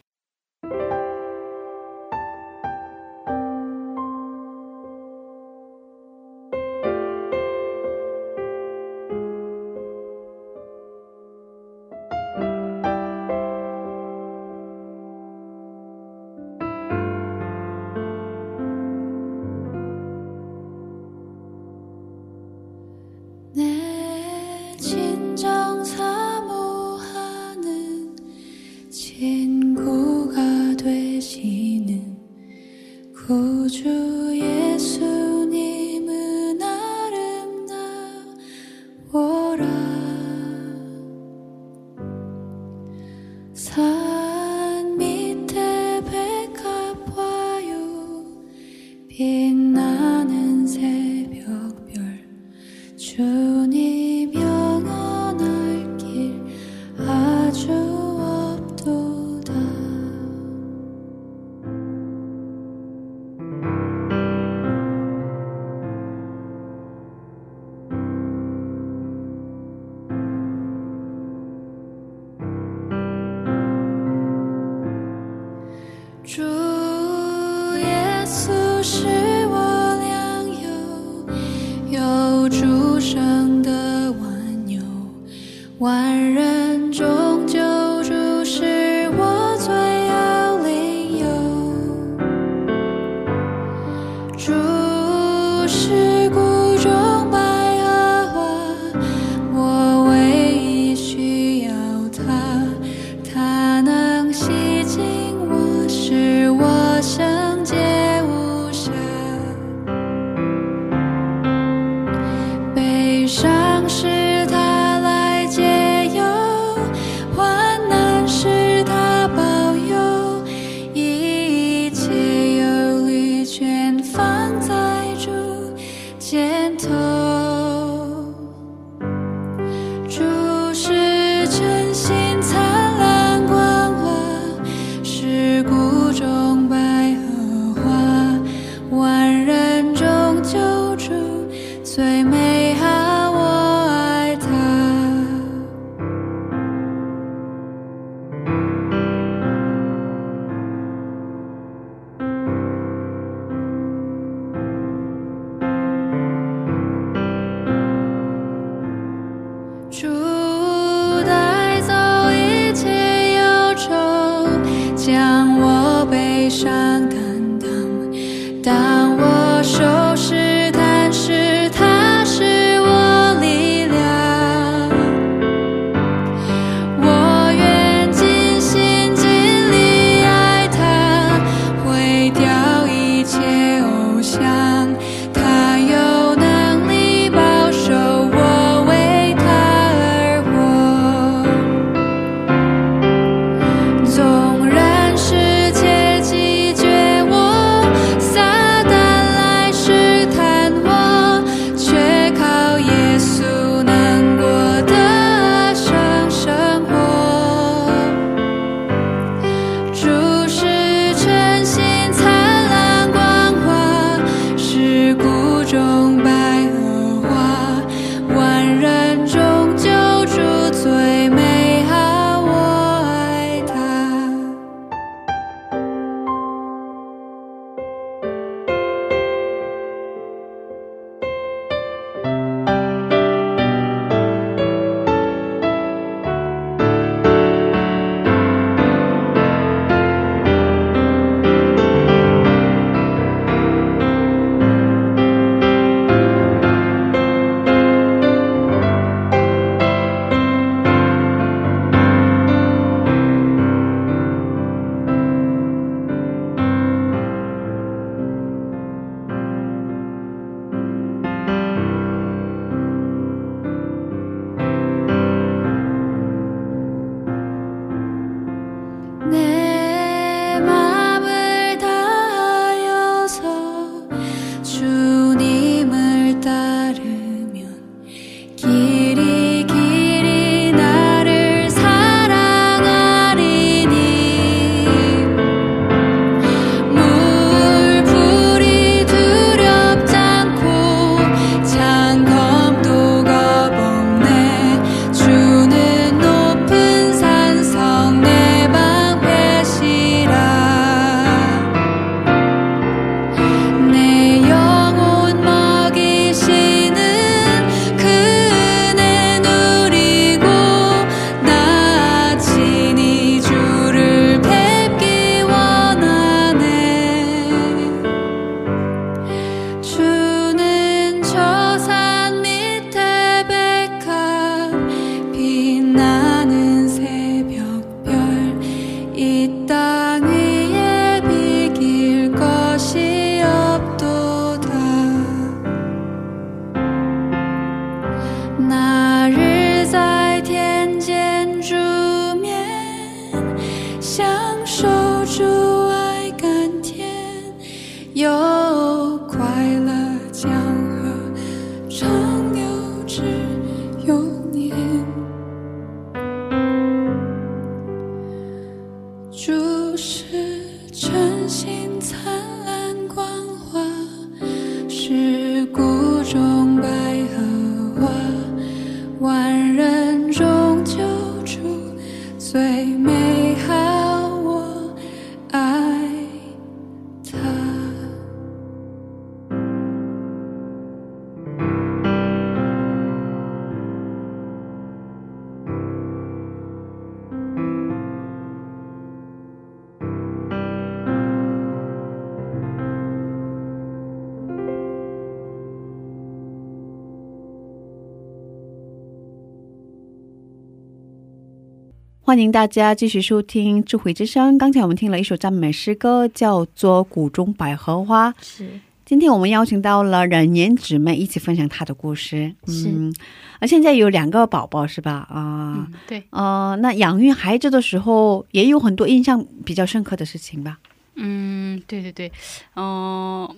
[402.28, 404.54] 欢迎大家继续收听《智慧之声》。
[404.58, 408.30] 刚才我们听了一首赞美诗歌，叫做《谷中百合花》。
[408.42, 408.68] 是
[409.06, 412.54] 今天我们邀请到了冉年姊妹一起分享她的故事。
[412.66, 413.14] 是嗯，
[413.60, 415.26] 而现在有两个宝宝是吧？
[415.30, 420.78] 啊、嗯，对，呃，那养育孩子的时候也有很多印象比较深刻的事情吧？
[421.14, 422.30] 嗯，对对对，
[422.76, 423.48] 嗯、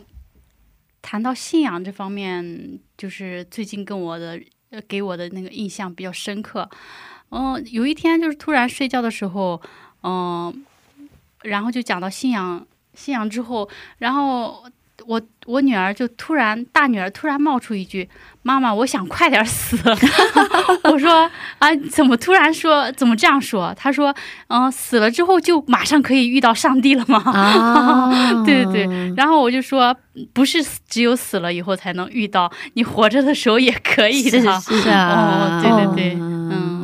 [1.02, 4.40] 谈到信仰这方面，就是最近跟我的
[4.70, 6.70] 呃给我的那个印象比较深刻。
[7.30, 9.60] 嗯、有一天就是突然睡觉的时候，
[10.02, 10.64] 嗯、
[11.42, 12.64] 然后就讲到信仰，
[12.94, 13.68] 信仰之后，
[13.98, 14.64] 然后
[15.06, 18.06] 我我女儿就突然大女儿突然冒出一句
[18.42, 19.78] ：“妈妈，我想快点死。”
[20.84, 24.14] 我说：“啊，怎么突然说怎么这样说？”她说
[24.48, 29.96] ：“嗯、死了之后就马上可以遇到上帝了吗？” 啊对对对，然后我就说，
[30.34, 34.38] 不是只有死了以后才能遇到，你活着的时候也可以的。
[34.60, 36.79] 是是啊，哦对对对嗯嗯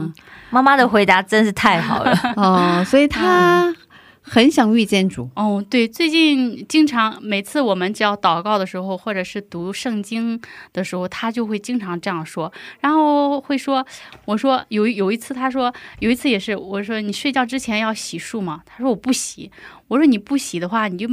[0.57, 2.19] 妈妈的回答真是太好了。
[2.35, 3.77] 哦，所以他
[4.23, 5.29] 很想遇见主。
[5.35, 10.41] 哦，对，最近经常每次我们只要祷告的时候，或者是读圣经
[10.73, 12.51] 的时候，他就会经常这样说，
[12.81, 13.87] 然后会说，
[14.25, 18.63] 我说有有一次他说有一次也是，我说你睡觉之前要洗漱吗？
[18.65, 19.51] 他说我不洗，
[19.89, 21.07] 我说你不洗的话，你就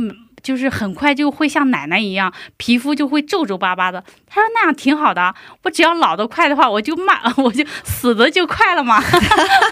[0.44, 4.04] 就是很快就会像奶奶一样，皮肤就会皱皱巴巴的。
[4.28, 5.34] 他说那样挺好的，
[5.64, 9.02] 我只要老得快的话，我就慢， 我就死的就快了嘛。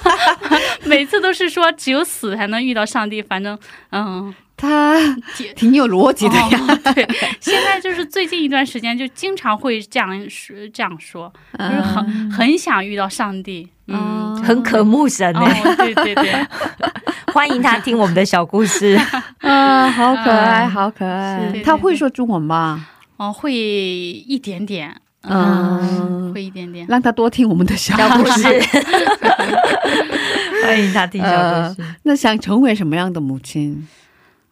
[0.85, 3.59] 每次都是说只有死才能遇到上帝，反正
[3.91, 4.33] 嗯。
[4.61, 4.95] 他
[5.55, 6.49] 挺有逻辑的呀。
[6.67, 7.07] 哦、对，
[7.41, 16.47] 现在就是最近一段时间，就经常会这样说，这样说，就是很很想遇到上帝，嗯，很渴慕神呢、哦，对对对，
[17.33, 18.95] 欢迎他听我们的小故事。
[19.41, 21.61] 啊，好可爱，嗯好可爱是。
[21.63, 22.85] 他会说中文吗？
[23.17, 26.85] 哦，会一点点，嗯会一点点。
[26.87, 28.23] 让他多听我们的小小故。
[28.29, 28.43] 事，
[30.63, 31.83] 欢迎他听小故事。
[32.03, 33.87] 那想成为什么样的母亲？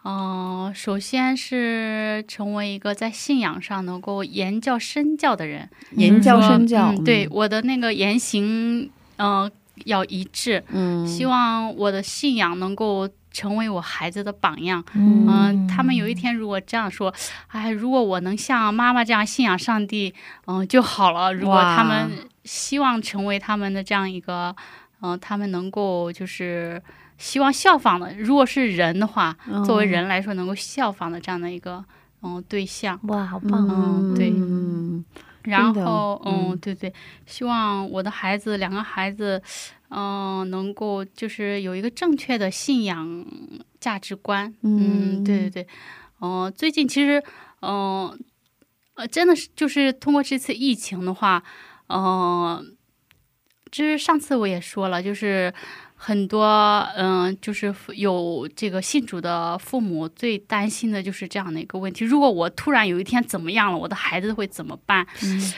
[0.10, 6.92] 嗯、首先是成为一个在信仰上能够言教身教的人，言教身教。
[6.92, 9.52] 嗯，对，我的那个言行，嗯、
[9.86, 14.84] 要一致，嗯，希望我的信仰能够成为我孩子的榜样。
[14.96, 17.14] 嗯嗯、他们有一天如果这样说，
[17.48, 20.14] 哎，如果我能像妈妈这样信仰上帝，
[20.48, 21.32] 嗯、就好了。
[21.32, 22.12] 如果他们
[22.44, 24.56] 希望成为他们的这样一个，
[25.02, 26.82] 嗯、他们能够就是
[27.20, 29.64] 希望效仿的，如果是人的话，嗯。
[29.64, 31.86] 作为人来说能够效仿的这样的一个，
[32.24, 33.00] 嗯、对象。
[33.04, 34.00] 哇，好棒哦！
[34.02, 35.06] 嗯对嗯
[35.44, 36.94] 然后，嗯嗯，对对，
[37.26, 39.42] 希望我的孩子，两个孩子，
[39.90, 43.26] 嗯、能够就是有一个正确的信仰
[43.80, 44.54] 价值观。
[44.62, 45.68] 嗯，对对对，
[46.22, 47.24] 嗯、最近其实，
[47.62, 48.18] 嗯、
[48.96, 51.42] 呃，真的是就是通过这次疫情的话，
[51.88, 52.76] 嗯、
[53.72, 55.52] 就是上次我也说了，就是
[56.02, 56.46] 很多
[56.96, 65.06] 嗯、就是有这个信主的父母最担心的就是这样的一个问题：如果我突然有一天怎么样了，我的孩子会怎么办？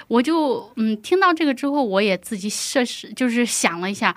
[0.07, 4.15] 我就嗯，听到这个之后，我也自己设施就是想了一下。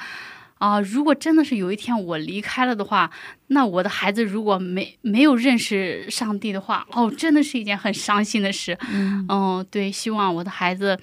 [0.59, 3.11] 啊，如果真的是有一天我离开了的话，
[3.49, 8.79] 那我的孩子如果没没有认识上帝的话，哦，真的是一件很伤心的事。
[8.91, 10.99] 嗯对，希望我的孩子，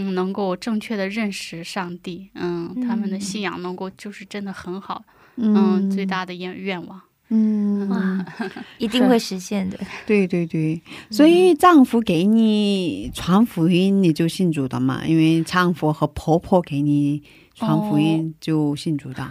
[0.00, 5.02] 嗯，能够正确的认识上帝，嗯，他们的信仰能够就是真的很好，
[5.36, 7.00] 嗯，最大的愿愿望。
[7.30, 8.24] 嗯，哇，
[8.78, 9.76] 一定会实现的。
[10.06, 10.80] 对对对，
[11.10, 15.04] 所以丈夫给你传福音，你就信主的嘛？
[15.04, 17.22] 因为丈夫和婆婆给你
[17.54, 19.30] 传福音，就信主的。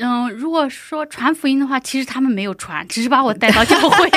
[0.00, 4.10] 嗯，如果说传福音的话，其实他们没有传，只是把我带到教会，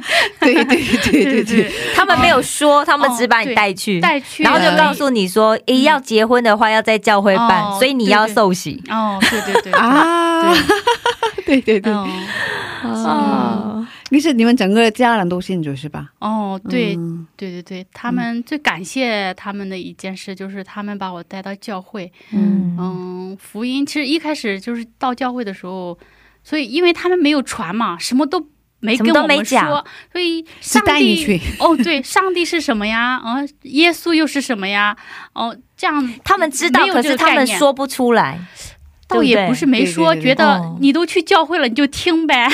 [0.40, 8.82] 对对对 对对，他们没有说，他们只把你带去，带去，然后就告诉你说，诶，要结婚的话要在教会办，哦所以你要受洗。
[8.88, 10.52] 哦，对对对， 啊，
[11.48, 16.10] 对对对，嗯，啊，你是你们整个家人都信主是吧？
[16.18, 17.24] 哦，对，嗯。
[17.36, 22.76] 对对对，他们最感谢他们的一件事就是他们把我带到教会，嗯。
[22.78, 25.96] 嗯，福音其实一开始就是到教会的时候，
[26.42, 28.44] 所以因为他们没有传嘛，什么都
[28.80, 29.66] 没跟我们讲。
[29.66, 33.20] 说，所以上帝带你去，哦，对，上帝是什么呀？
[33.24, 34.96] 嗯，耶稣又是什么呀？
[35.34, 38.40] 哦，这样他们知道可是他们说不出来，
[39.08, 42.48] 倒也不是没说，对对对觉得哦你都去教会了，你就听呗。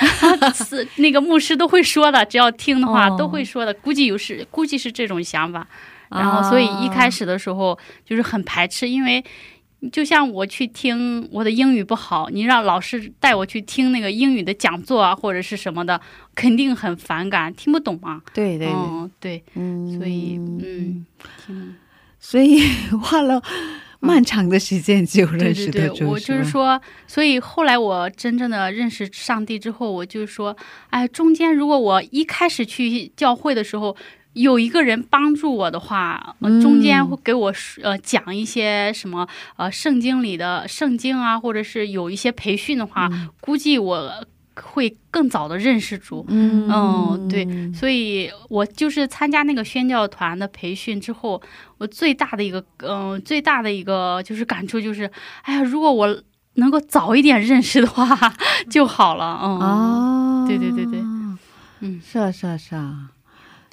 [0.54, 3.74] 是那个牧师都会说的，只要听的话、哦都会说的。
[3.74, 5.66] 估计有是，估计是这种想法。
[6.10, 9.22] 然后，所以一开始的时候就是很排斥，因为
[9.92, 16.00] 就像我去听我的英语不好，你让老师带我去听那个英语的讲座啊，或者是什么的，
[16.34, 18.22] 肯定很反感，听不懂嘛。
[18.32, 21.06] 对对对，嗯，对，嗯所以嗯，
[21.44, 21.76] 听
[22.18, 22.60] 所以
[23.02, 23.42] 花了
[24.00, 30.56] 漫长的时间就认识对对对，的，我就是，说，所以后来我真正的认识上帝之后，我就说，
[30.90, 33.96] 哎，中间如果我一开始去教会的时候。
[34.34, 39.26] 有一个人帮助我的话，中间会给我呃讲一些什么
[39.56, 44.24] 呃圣经里的圣经啊，或者是有一些培训的话，估计我
[44.62, 46.24] 会更早的认识主。
[46.28, 51.40] 嗯嗯，对，所以我就是参加那个宣教团的培训之后，
[51.78, 55.10] 我最大的一个，嗯、最大的一个就是感触就是，
[55.42, 56.22] 哎呀，如果我
[56.54, 58.32] 能够早一点认识的话
[58.68, 59.38] 就好了。
[59.42, 61.00] 嗯，啊，对对对对，
[61.80, 63.10] 嗯，是啊是啊是啊，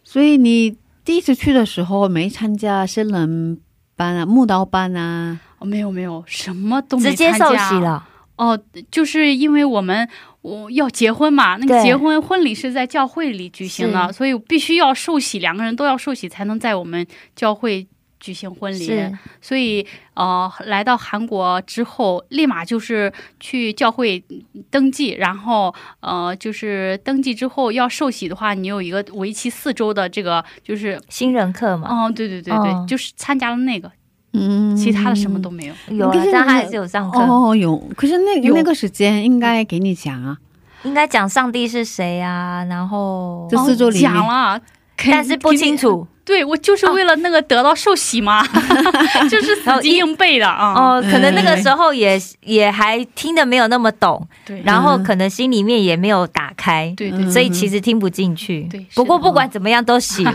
[0.04, 3.60] 所以你第一次去的时候没参加新人
[3.96, 7.82] 班啊、木刀班啊，哦没有没有，什么都没直接参加受洗。
[7.82, 8.08] 了。
[8.38, 8.60] 哦，
[8.92, 10.08] 就是因为我们
[10.46, 17.88] 我要结婚嘛，那个结婚婚礼是在教会里举行的，所以必须要受洗，两个人都要受洗才能在我们教会
[18.20, 18.86] 举行婚礼。
[18.86, 19.18] 是。
[19.42, 19.84] 所以
[20.14, 24.24] 呃，来到韩国之后，立马就是去教会
[24.70, 33.92] 登记，然后呃，就是登记之后要受洗的话，你有一个为期四周的这个，就是新人课嘛，哦，对对对对，嗯就是参加了那个，
[34.36, 35.74] 嗯，其他的什么都没有。
[35.90, 37.20] 有了，可是但他还是有上课。
[37.20, 40.38] 哦有，可是那有那个时间应该给你讲啊，
[40.84, 44.60] 应该讲上帝是谁啊，然后这四周里面讲了。
[44.98, 45.76] 但是不清。
[45.76, 48.44] 楚对我就是为了那个得到受洗嘛，
[49.30, 50.74] 就是死记硬背的啊。
[50.74, 58.64] 哦，可能那个时候也也还听得没有那么懂，对，然后可能心里面也没有打开，对对所以其实听不进去。
[58.72, 60.34] 对不过不管怎么样都洗了，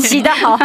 [0.00, 0.58] 洗得好，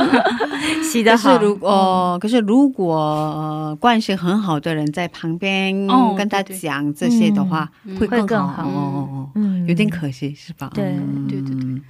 [0.82, 1.30] 洗得好。
[1.32, 10.70] 可是如呃，可是如果、呃、关系很好的人在旁边哦跟他讲这些的话，嗯会更会更好哦哦哦，嗯有点可惜是吧？
[10.74, 10.84] 对
[11.28, 11.82] 对对。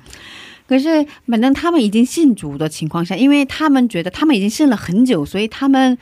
[0.72, 5.98] 可是，反正他们已经信主的情况下，因为他们觉得他们已经信了很久，所以他们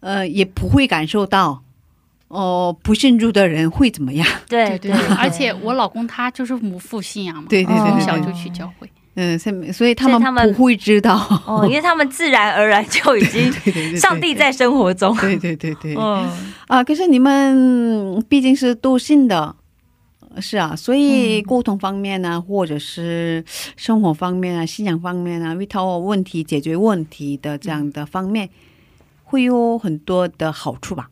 [0.00, 1.62] 呃也不会感受到
[2.28, 4.26] 哦、不信主的人会怎么样。
[4.48, 8.90] 对对对，而且我老公他就是母父信仰嘛，对对对对对从小就去教会。
[9.14, 11.14] 嗯，所以所以他们他们不会知道。
[11.46, 15.16] 哦，因为他们自然而然就已经 对对对对上帝在生活中。
[15.16, 16.28] 对对对对，嗯，
[16.66, 19.56] 啊，可是你们毕竟是都信的，
[20.40, 23.44] 是啊，所以嗯沟通方面呢、或者是
[23.76, 28.48] 生活方面啊、信仰方面啊，遇到问题、解决问题的这样的方面，
[29.24, 31.10] 会有很多的好处吧？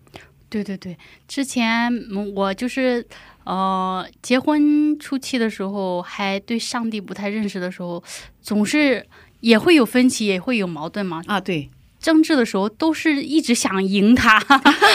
[0.49, 0.97] 对对对，
[1.27, 3.05] 之前嗯我就是
[3.43, 8.03] 呃结婚初期的时候，还对上帝不太认识的时候，
[8.41, 9.05] 总是
[9.41, 11.23] 也会有分歧，也会有矛盾嘛。
[11.27, 11.69] 啊，对，
[12.05, 14.39] 争执的时候都是一直想赢他，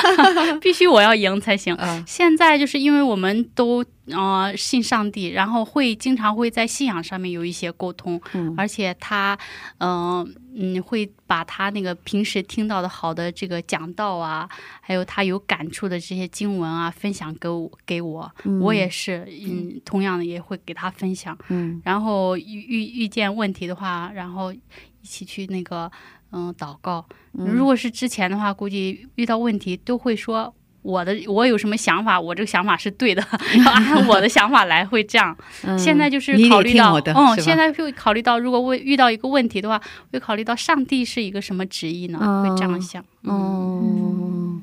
[0.62, 1.74] 必须我要赢才行。
[1.74, 9.36] 啊，现在就是因为我们都呃信上帝，然后会经常会在信仰上面有一些沟通，嗯而且他
[9.80, 10.22] 嗯、
[10.56, 14.48] 嗯会把他那个平时听到的好的这个讲道啊，
[14.80, 18.32] 还有他有感触的这些经文啊，分享给我给我，
[18.62, 24.60] 我也是嗯同样的也会给他分享，嗯然后遇遇遇见问题的话，然后一
[25.04, 25.90] 起去那个
[26.32, 27.06] 嗯祷告。
[27.34, 30.54] 如果是之前的话，估计遇到问题都会说。
[30.82, 33.22] 我的我有什么想法，我这个想法是对的，
[33.66, 35.38] 要按我的想法来，会这样。
[35.68, 39.80] 嗯现在就是考虑到，嗯，现在会考虑到，如果问遇到一个问题的话，
[40.14, 42.18] 会考虑到上帝是一个什么旨意呢？
[42.24, 43.04] 哦会这样想。
[43.24, 44.62] 嗯，哦，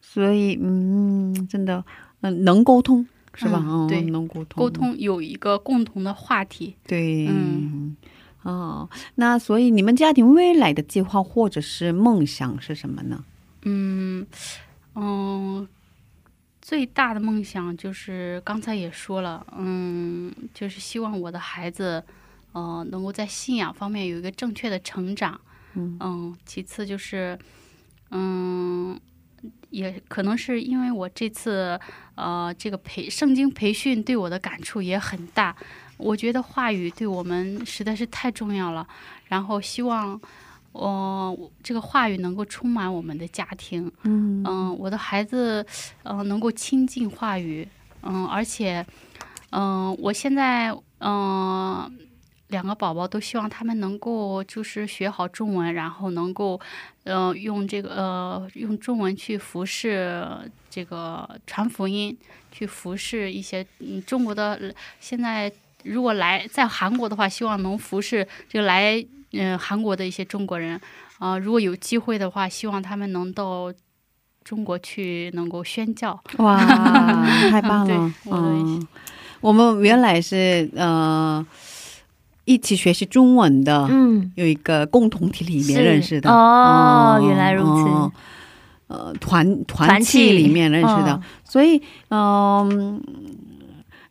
[0.00, 1.84] 所以嗯，真的，
[2.22, 3.62] 嗯，能沟通是吧？
[3.64, 6.74] 嗯对能沟通，沟通有一个共同的话题。
[6.88, 7.96] 对，嗯
[8.42, 13.24] 哦，那所以你们家庭未来的计划或者是梦想是什么呢？
[13.62, 14.26] 嗯
[14.94, 15.68] 嗯，
[16.62, 22.02] 最大的梦想就是刚才也说了，嗯，就是希望我的孩子，
[22.52, 25.38] 呃，能够在信仰方面有一个正确的成长。
[25.74, 27.38] 嗯其次就是，
[28.10, 28.98] 嗯，
[29.68, 31.78] 也可能是因为我这次
[32.14, 35.54] 呃这个培圣经培训对我的感触也很大。
[36.00, 38.86] 我觉得话语对我们实在是太重要了，
[39.28, 40.20] 然后希望，
[40.72, 44.42] 呃，这个话语能够充满我们的家庭，嗯。
[44.46, 45.64] 嗯、我的孩子，
[46.04, 47.68] 嗯、能够亲近话语，
[48.02, 48.84] 嗯、而且，
[49.50, 51.98] 嗯、我现在，嗯、
[52.48, 56.58] 两个宝宝都希望他们能够就是学好中文，然后能够，
[57.04, 60.26] 呃，用这个呃用中文去服侍
[60.68, 62.16] 这个传福音，
[62.50, 65.52] 去服侍一些嗯中国的呃现在
[65.84, 70.80] 如果来在韩国的话，希望能服侍这个来嗯、韩国的一些中国人，
[71.18, 73.72] 啊、如果有机会的话，希望他们能到
[74.42, 76.20] 中国去能够宣教。
[76.38, 76.58] 哇，
[77.50, 78.12] 太棒了！
[78.30, 78.86] 嗯，
[79.40, 81.46] 我们原来是呃
[82.44, 86.28] 一起学习中文的，嗯，有一个共同体里面认识的。
[86.28, 88.12] 哦原来如此哦
[88.88, 93.00] 呃，团团团契契里面认识的，嗯所以嗯、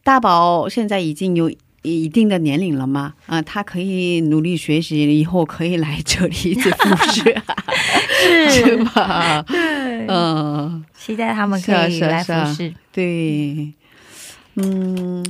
[0.04, 7.42] 大宝现在已经有一定的年龄了嘛，啊、他可以努力学习，以后可以来这里一起服侍，
[8.52, 8.84] 是。
[8.86, 9.42] 吧？
[9.48, 12.46] 对，嗯、期待他们可以来是啊是啊。
[12.46, 12.74] 服侍。
[12.92, 13.74] 对，
[14.56, 15.26] 嗯，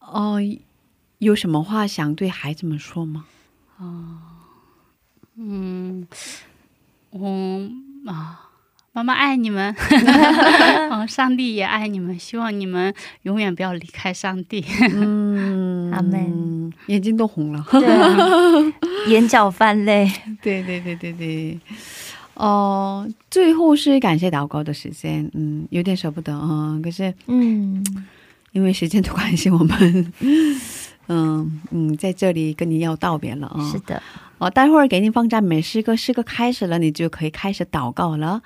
[0.00, 0.38] 哦，
[1.18, 3.24] 有什么话想对孩子们说吗？
[5.36, 6.06] 嗯，
[7.10, 7.68] 我
[8.06, 8.49] 啊，
[9.00, 9.74] 妈妈爱你们，
[10.90, 14.62] 嗯， 上帝也爱你们，希望你们永远不要离开上帝。
[14.92, 17.64] 嗯，阿门，眼睛都红了。
[19.08, 20.06] 眼角泛泪。
[20.42, 21.58] 对对对对对。
[22.34, 27.82] 哦，最后是感谢祷告的时间，嗯，有点舍不得啊、可是嗯，
[28.52, 30.12] 因为时间的关系，我们，
[31.08, 33.70] 嗯嗯，在这里跟你要道别了啊。
[33.72, 34.02] 是的，
[34.38, 38.42] 哦，待会儿给你放赞美诗歌，诗歌开始了，你就可以开始祷告了。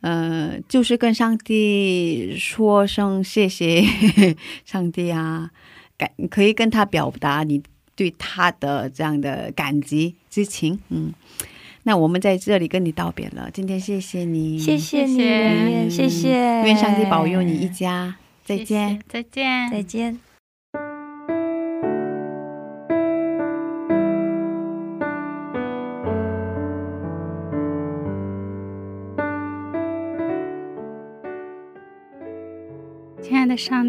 [0.00, 3.84] 呃，就是跟上帝说声谢谢，
[4.64, 5.50] 上帝啊，
[5.96, 7.60] 感可以跟他表达你
[7.96, 10.78] 对他的这样的感激之情。
[10.90, 11.12] 嗯，
[11.82, 16.30] 那我们在这里跟你道别了，今天谢谢你，谢谢你，谢谢
[16.64, 19.00] 愿上帝保佑你一家，再谢见谢。
[19.08, 20.27] 再见，再见。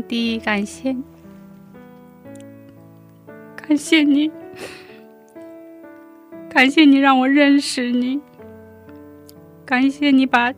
[0.10, 1.04] 爱的上帝，感谢你，
[3.56, 4.32] 感谢你，
[6.50, 8.20] 感谢你让我认识你，
[9.66, 10.52] 感谢你把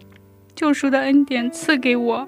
[0.56, 2.28] 救赎的恩典赐给我，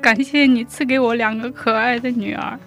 [0.00, 2.58] 感谢你赐给我两个可爱的女儿。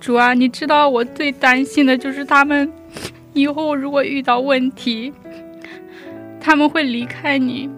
[0.00, 2.72] 主啊，你知道我最担心的就是他们
[3.32, 5.12] 以后如果遇到问题，
[6.40, 7.68] 他们会离开你。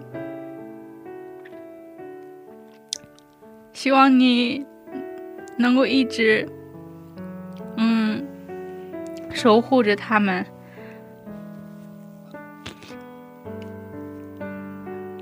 [3.79, 4.65] 希望你
[5.57, 6.45] 能够一直，
[7.77, 8.27] 嗯，
[9.31, 10.45] 守护着他们，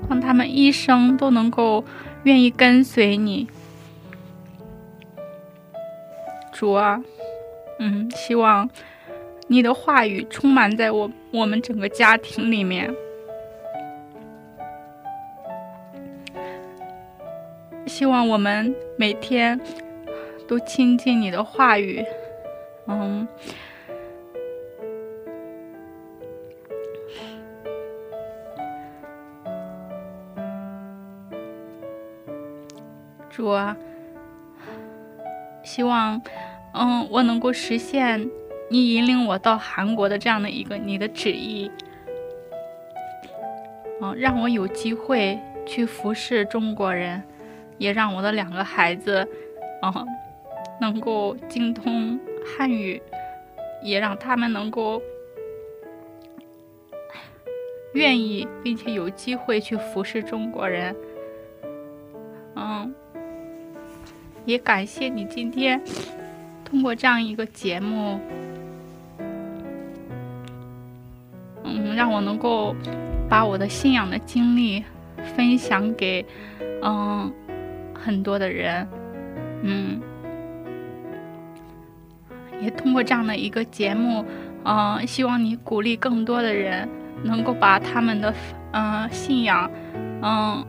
[0.08, 1.84] 让他们一生都能够
[2.24, 3.48] 愿意跟随你。
[6.52, 7.00] 主啊，
[7.78, 8.68] 嗯，希望
[9.46, 12.92] 你的话语充满在我我们整个家庭里面。
[17.98, 19.60] 希望我们每天
[20.46, 22.04] 都亲近你的话语，
[22.86, 23.26] 嗯，
[33.28, 33.76] 主啊，
[35.64, 36.22] 希望，
[36.74, 38.30] 嗯，我能够实现
[38.70, 41.68] 你引领我到韩国的这样的一个你的旨意，
[44.00, 45.36] 嗯，让我有机会
[45.66, 47.20] 去服侍中国人。
[47.78, 49.26] 也让我的两个孩子，
[49.82, 50.06] 嗯，
[50.80, 53.00] 能够精通汉语，
[53.82, 55.00] 也让他们能够
[57.94, 60.94] 愿意并且有机会去服侍中国人。
[62.56, 62.92] 嗯，
[64.44, 65.80] 也感谢你今天
[66.64, 68.18] 通过这样一个节目，
[71.62, 72.74] 嗯，让我能够
[73.28, 74.84] 把我的信仰的经历
[75.36, 76.26] 分享给，
[76.82, 77.32] 嗯。
[78.08, 78.88] 很多的人，
[79.60, 80.00] 嗯，
[82.58, 84.24] 也通过这样的一个节目，
[84.64, 86.88] 嗯、希望你鼓励更多的人
[87.22, 88.32] 能够把他们的
[88.72, 89.70] 嗯、信仰，
[90.22, 90.64] 嗯、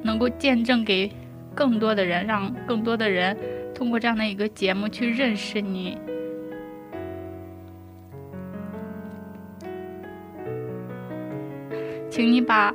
[0.00, 1.12] 能够见证给
[1.54, 3.36] 更多的人，让更多的人
[3.74, 5.98] 通过这样的一个节目去认识你。
[12.08, 12.74] 请你把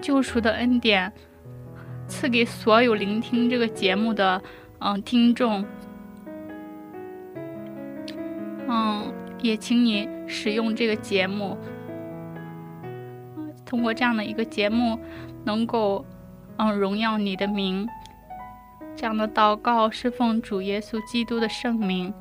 [0.00, 1.12] 救赎的恩典
[2.10, 4.42] 赐给所有聆听这个节目的
[4.80, 5.64] 嗯、听众。
[8.68, 11.56] 嗯，也请你使用这个节目，
[13.64, 14.98] 通过这样的一个节目，
[15.44, 16.04] 能够
[16.56, 17.88] 嗯荣耀你的名。
[18.96, 22.12] 这样的祷告是奉主耶稣基督的圣名，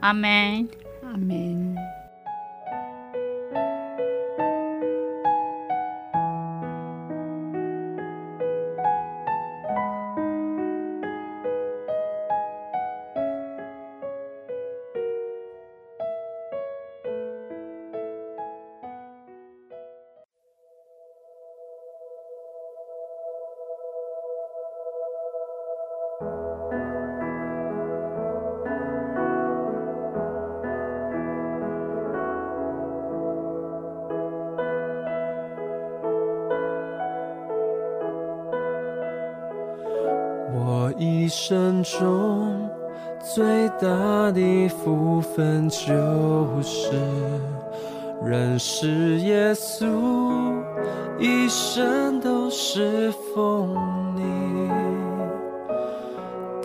[0.00, 0.68] 阿门。
[1.02, 1.76] 阿门。
[41.88, 42.68] 中
[43.20, 46.90] 最大的福分就是
[48.24, 49.86] 认识耶稣，
[51.18, 53.72] 一生都是奉
[54.16, 54.22] 你。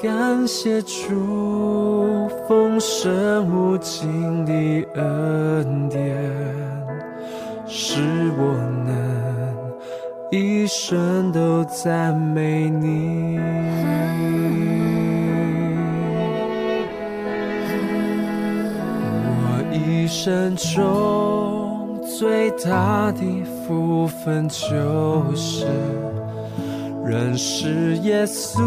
[0.02, 4.52] 感谢主丰盛无尽的
[4.96, 6.18] 恩典，
[7.68, 8.02] 使
[8.40, 8.56] 我
[8.88, 8.92] 能
[10.32, 13.40] 一生都赞美你。
[20.12, 23.22] 一生中最大的
[23.66, 25.66] 福分就是
[27.06, 28.60] 认识耶稣，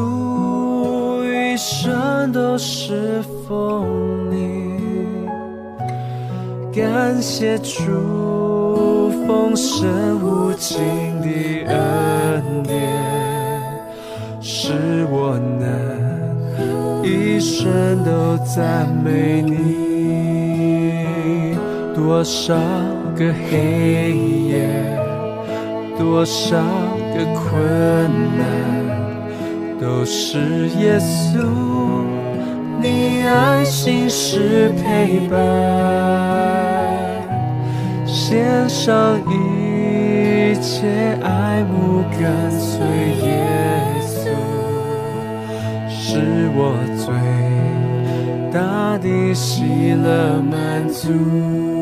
[1.22, 3.86] 一生都是奉
[4.30, 4.80] 你。
[6.72, 9.86] 感谢主丰盛
[10.24, 10.78] 无尽
[11.20, 11.28] 的
[11.66, 13.62] 恩典，
[14.40, 14.72] 使
[15.10, 19.93] 我能一生都赞美你。
[22.06, 22.54] 多少
[23.16, 24.68] 个黑夜，
[25.98, 26.58] 多少
[27.16, 27.56] 个困
[28.36, 28.44] 难，
[29.80, 31.40] 都是耶稣。
[32.82, 35.34] 你爱心是陪伴，
[38.06, 42.86] 献上一切爱慕跟随
[43.26, 43.42] 耶
[44.02, 44.28] 稣，
[45.88, 47.06] 是我最
[48.52, 51.72] 大的喜乐满足。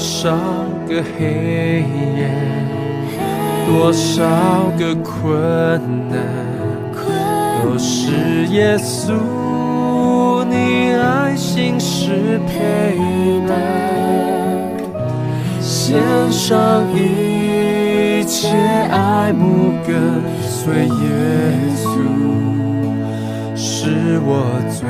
[0.00, 0.30] 多少
[0.88, 1.84] 个黑
[2.16, 2.26] 夜，
[3.66, 4.24] 多少
[4.78, 5.78] 个困
[6.08, 6.16] 难，
[7.62, 9.12] 都是耶稣，
[10.48, 12.96] 你爱心是陪
[13.46, 13.58] 伴，
[15.60, 16.00] 献
[16.32, 18.48] 上一切
[18.90, 20.88] 爱慕跟随耶
[21.76, 21.88] 稣，
[23.54, 24.80] 是我最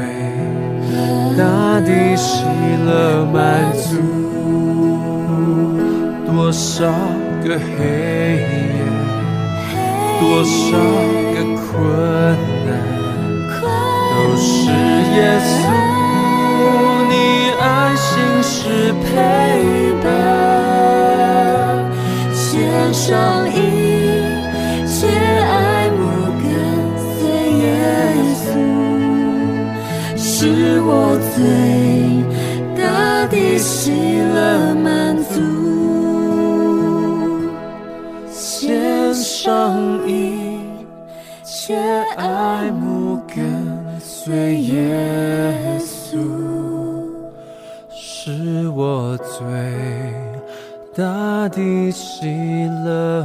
[1.37, 2.45] 大的喜
[2.87, 4.10] 乐满足。
[6.43, 6.91] 多少
[7.45, 7.85] 个黑
[8.49, 8.81] 夜，
[10.19, 10.57] 多少
[11.35, 11.69] 个困
[12.65, 12.69] 难，
[13.61, 15.53] 都是耶稣，
[17.11, 17.13] 你
[17.61, 17.63] 爱
[17.95, 18.09] 心
[18.43, 18.51] 是
[19.05, 19.07] 陪
[20.03, 20.09] 伴，
[22.33, 22.49] 献
[22.95, 23.53] 上一
[24.89, 26.01] 切爱慕
[26.41, 26.43] 跟
[27.21, 27.21] 随
[27.59, 27.63] 耶
[28.41, 28.49] 稣，
[30.17, 30.91] 是我
[31.37, 31.39] 最
[32.83, 32.83] 大
[33.27, 33.93] 的喜
[34.35, 34.70] 乐。
[51.51, 53.23] 的喜乐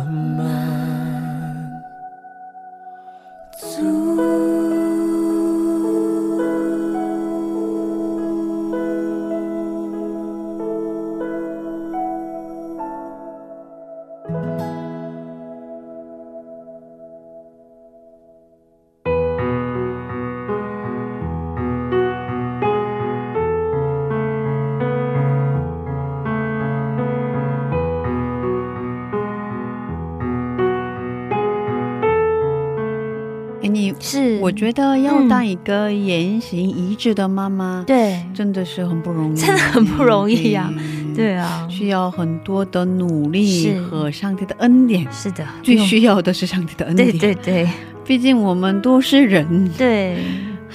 [35.45, 38.21] 一个言行一致的妈妈，对。
[38.33, 40.73] 真的是很不容易，真的很不容易呀
[41.15, 45.07] 对对啊，需要很多的努力和上帝的恩典。
[45.11, 47.69] 是的，最需要的是上帝的恩典，对对对。
[48.03, 50.17] 毕竟我们都是人，对，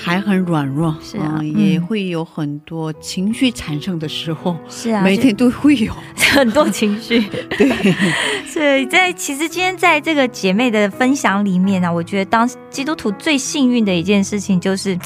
[0.03, 5.93] 还很软弱，是啊也会有很多情绪产生的时候，是啊，每天都会有。
[6.33, 7.21] 很多情绪。
[7.59, 7.95] 对，
[8.47, 14.99] 是在其实今天在这个姐妹的分享里面呢、我觉得当基督徒最幸运的一件事情就是。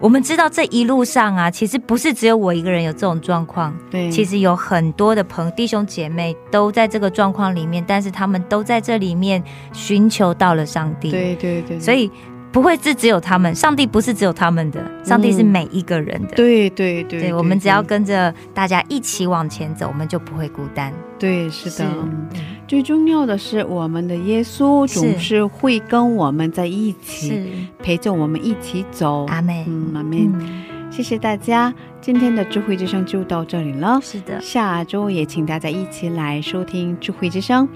[0.00, 11.10] 我们知道这一路上啊，其实不是只有我一个人有这种状况，对，其实有很多的朋弟兄姐妹都在这个状况里面，但是他们都在这里面寻求到了上帝。
[11.10, 12.10] 对对对，所以
[12.54, 16.36] 不会是只有他们，上帝不是只有他们的，上帝是嗯每一个人的。
[16.36, 20.94] 对对对对，我们只要跟着大家一起往前走，我们就不会孤单。
[21.18, 22.28] 对是的，嗯
[22.68, 29.26] 最重要的是我们的耶稣总是会跟我们在一起，陪着我们一起走。
[29.26, 30.32] 阿妹，嗯，阿门。
[30.38, 33.98] 嗯，谢谢大家，今天的智慧之声就到这里了。
[34.00, 37.68] 是的，下周也请大家一起来收听智慧之声，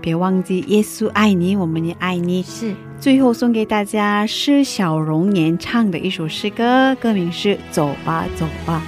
[0.00, 2.42] 别忘记耶稣爱你，我们也爱你。
[2.42, 8.82] 是最后送给大家施小荣演唱的一首诗歌，歌名是《走吧走吧》。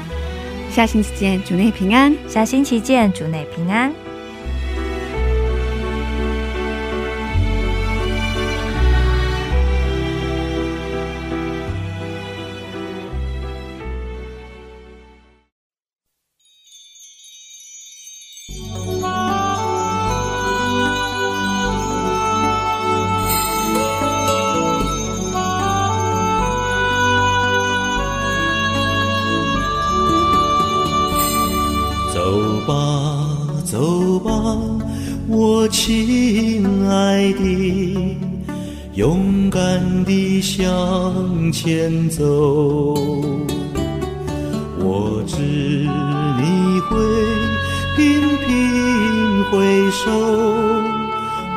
[0.75, 2.15] 下星期见，主内平安。
[2.27, 3.93] 下星期见，主内平安。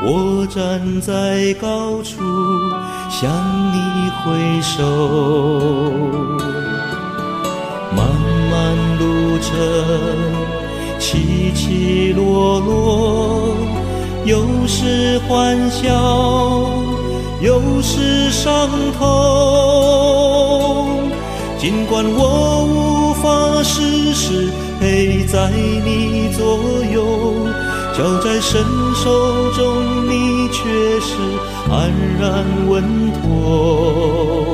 [0.08, 2.22] 我站在高处
[3.10, 3.30] 向
[3.74, 3.78] 你
[4.22, 4.74] 挥手。
[7.96, 8.06] 漫
[8.52, 8.54] 漫
[9.00, 9.04] 路
[9.40, 9.50] 程，
[11.00, 13.56] 起起落落，
[14.26, 15.90] 有时欢笑，
[17.42, 19.04] 有时伤痛。
[21.58, 24.50] 尽管我无法时时
[24.80, 26.60] 陪在你左
[26.94, 27.35] 右，
[27.98, 28.62] 交在伸
[28.94, 31.16] 手中，你却是
[31.72, 31.90] 安
[32.20, 32.84] 然稳
[33.14, 34.46] 妥。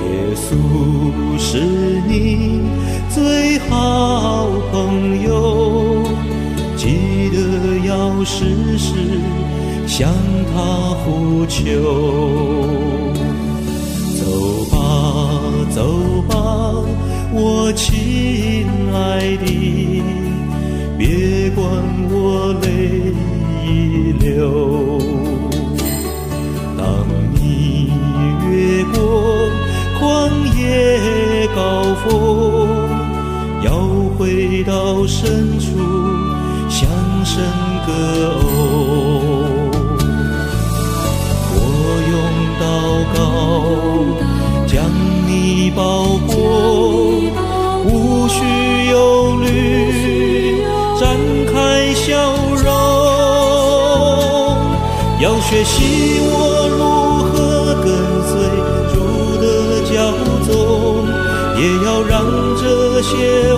[0.00, 0.56] 耶稣
[1.38, 1.58] 是
[2.08, 2.62] 你
[3.10, 6.02] 最好朋友，
[6.78, 7.36] 记得
[7.86, 8.94] 要时时
[9.86, 10.08] 向
[10.54, 11.62] 他呼求。
[14.16, 14.24] 走
[14.70, 14.78] 吧，
[15.74, 16.34] 走吧，
[17.34, 19.97] 我亲爱的，
[21.58, 21.66] 管
[22.12, 22.66] 我泪
[23.66, 23.66] 已
[24.12, 24.22] 流。
[26.76, 26.80] 当
[27.34, 27.90] 你
[28.46, 28.96] 越过
[29.98, 30.00] 旷
[30.56, 31.58] 野高
[32.04, 32.06] 峰，
[33.64, 33.66] 要
[34.16, 35.66] 回到深处
[36.68, 36.88] 向
[37.24, 37.42] 神
[37.84, 37.92] 歌
[38.36, 38.40] 哦。
[41.54, 41.58] 我
[42.12, 42.16] 用
[42.60, 42.62] 祷
[43.16, 43.18] 告
[44.68, 44.76] 将
[45.26, 46.17] 你包
[63.00, 63.57] 这些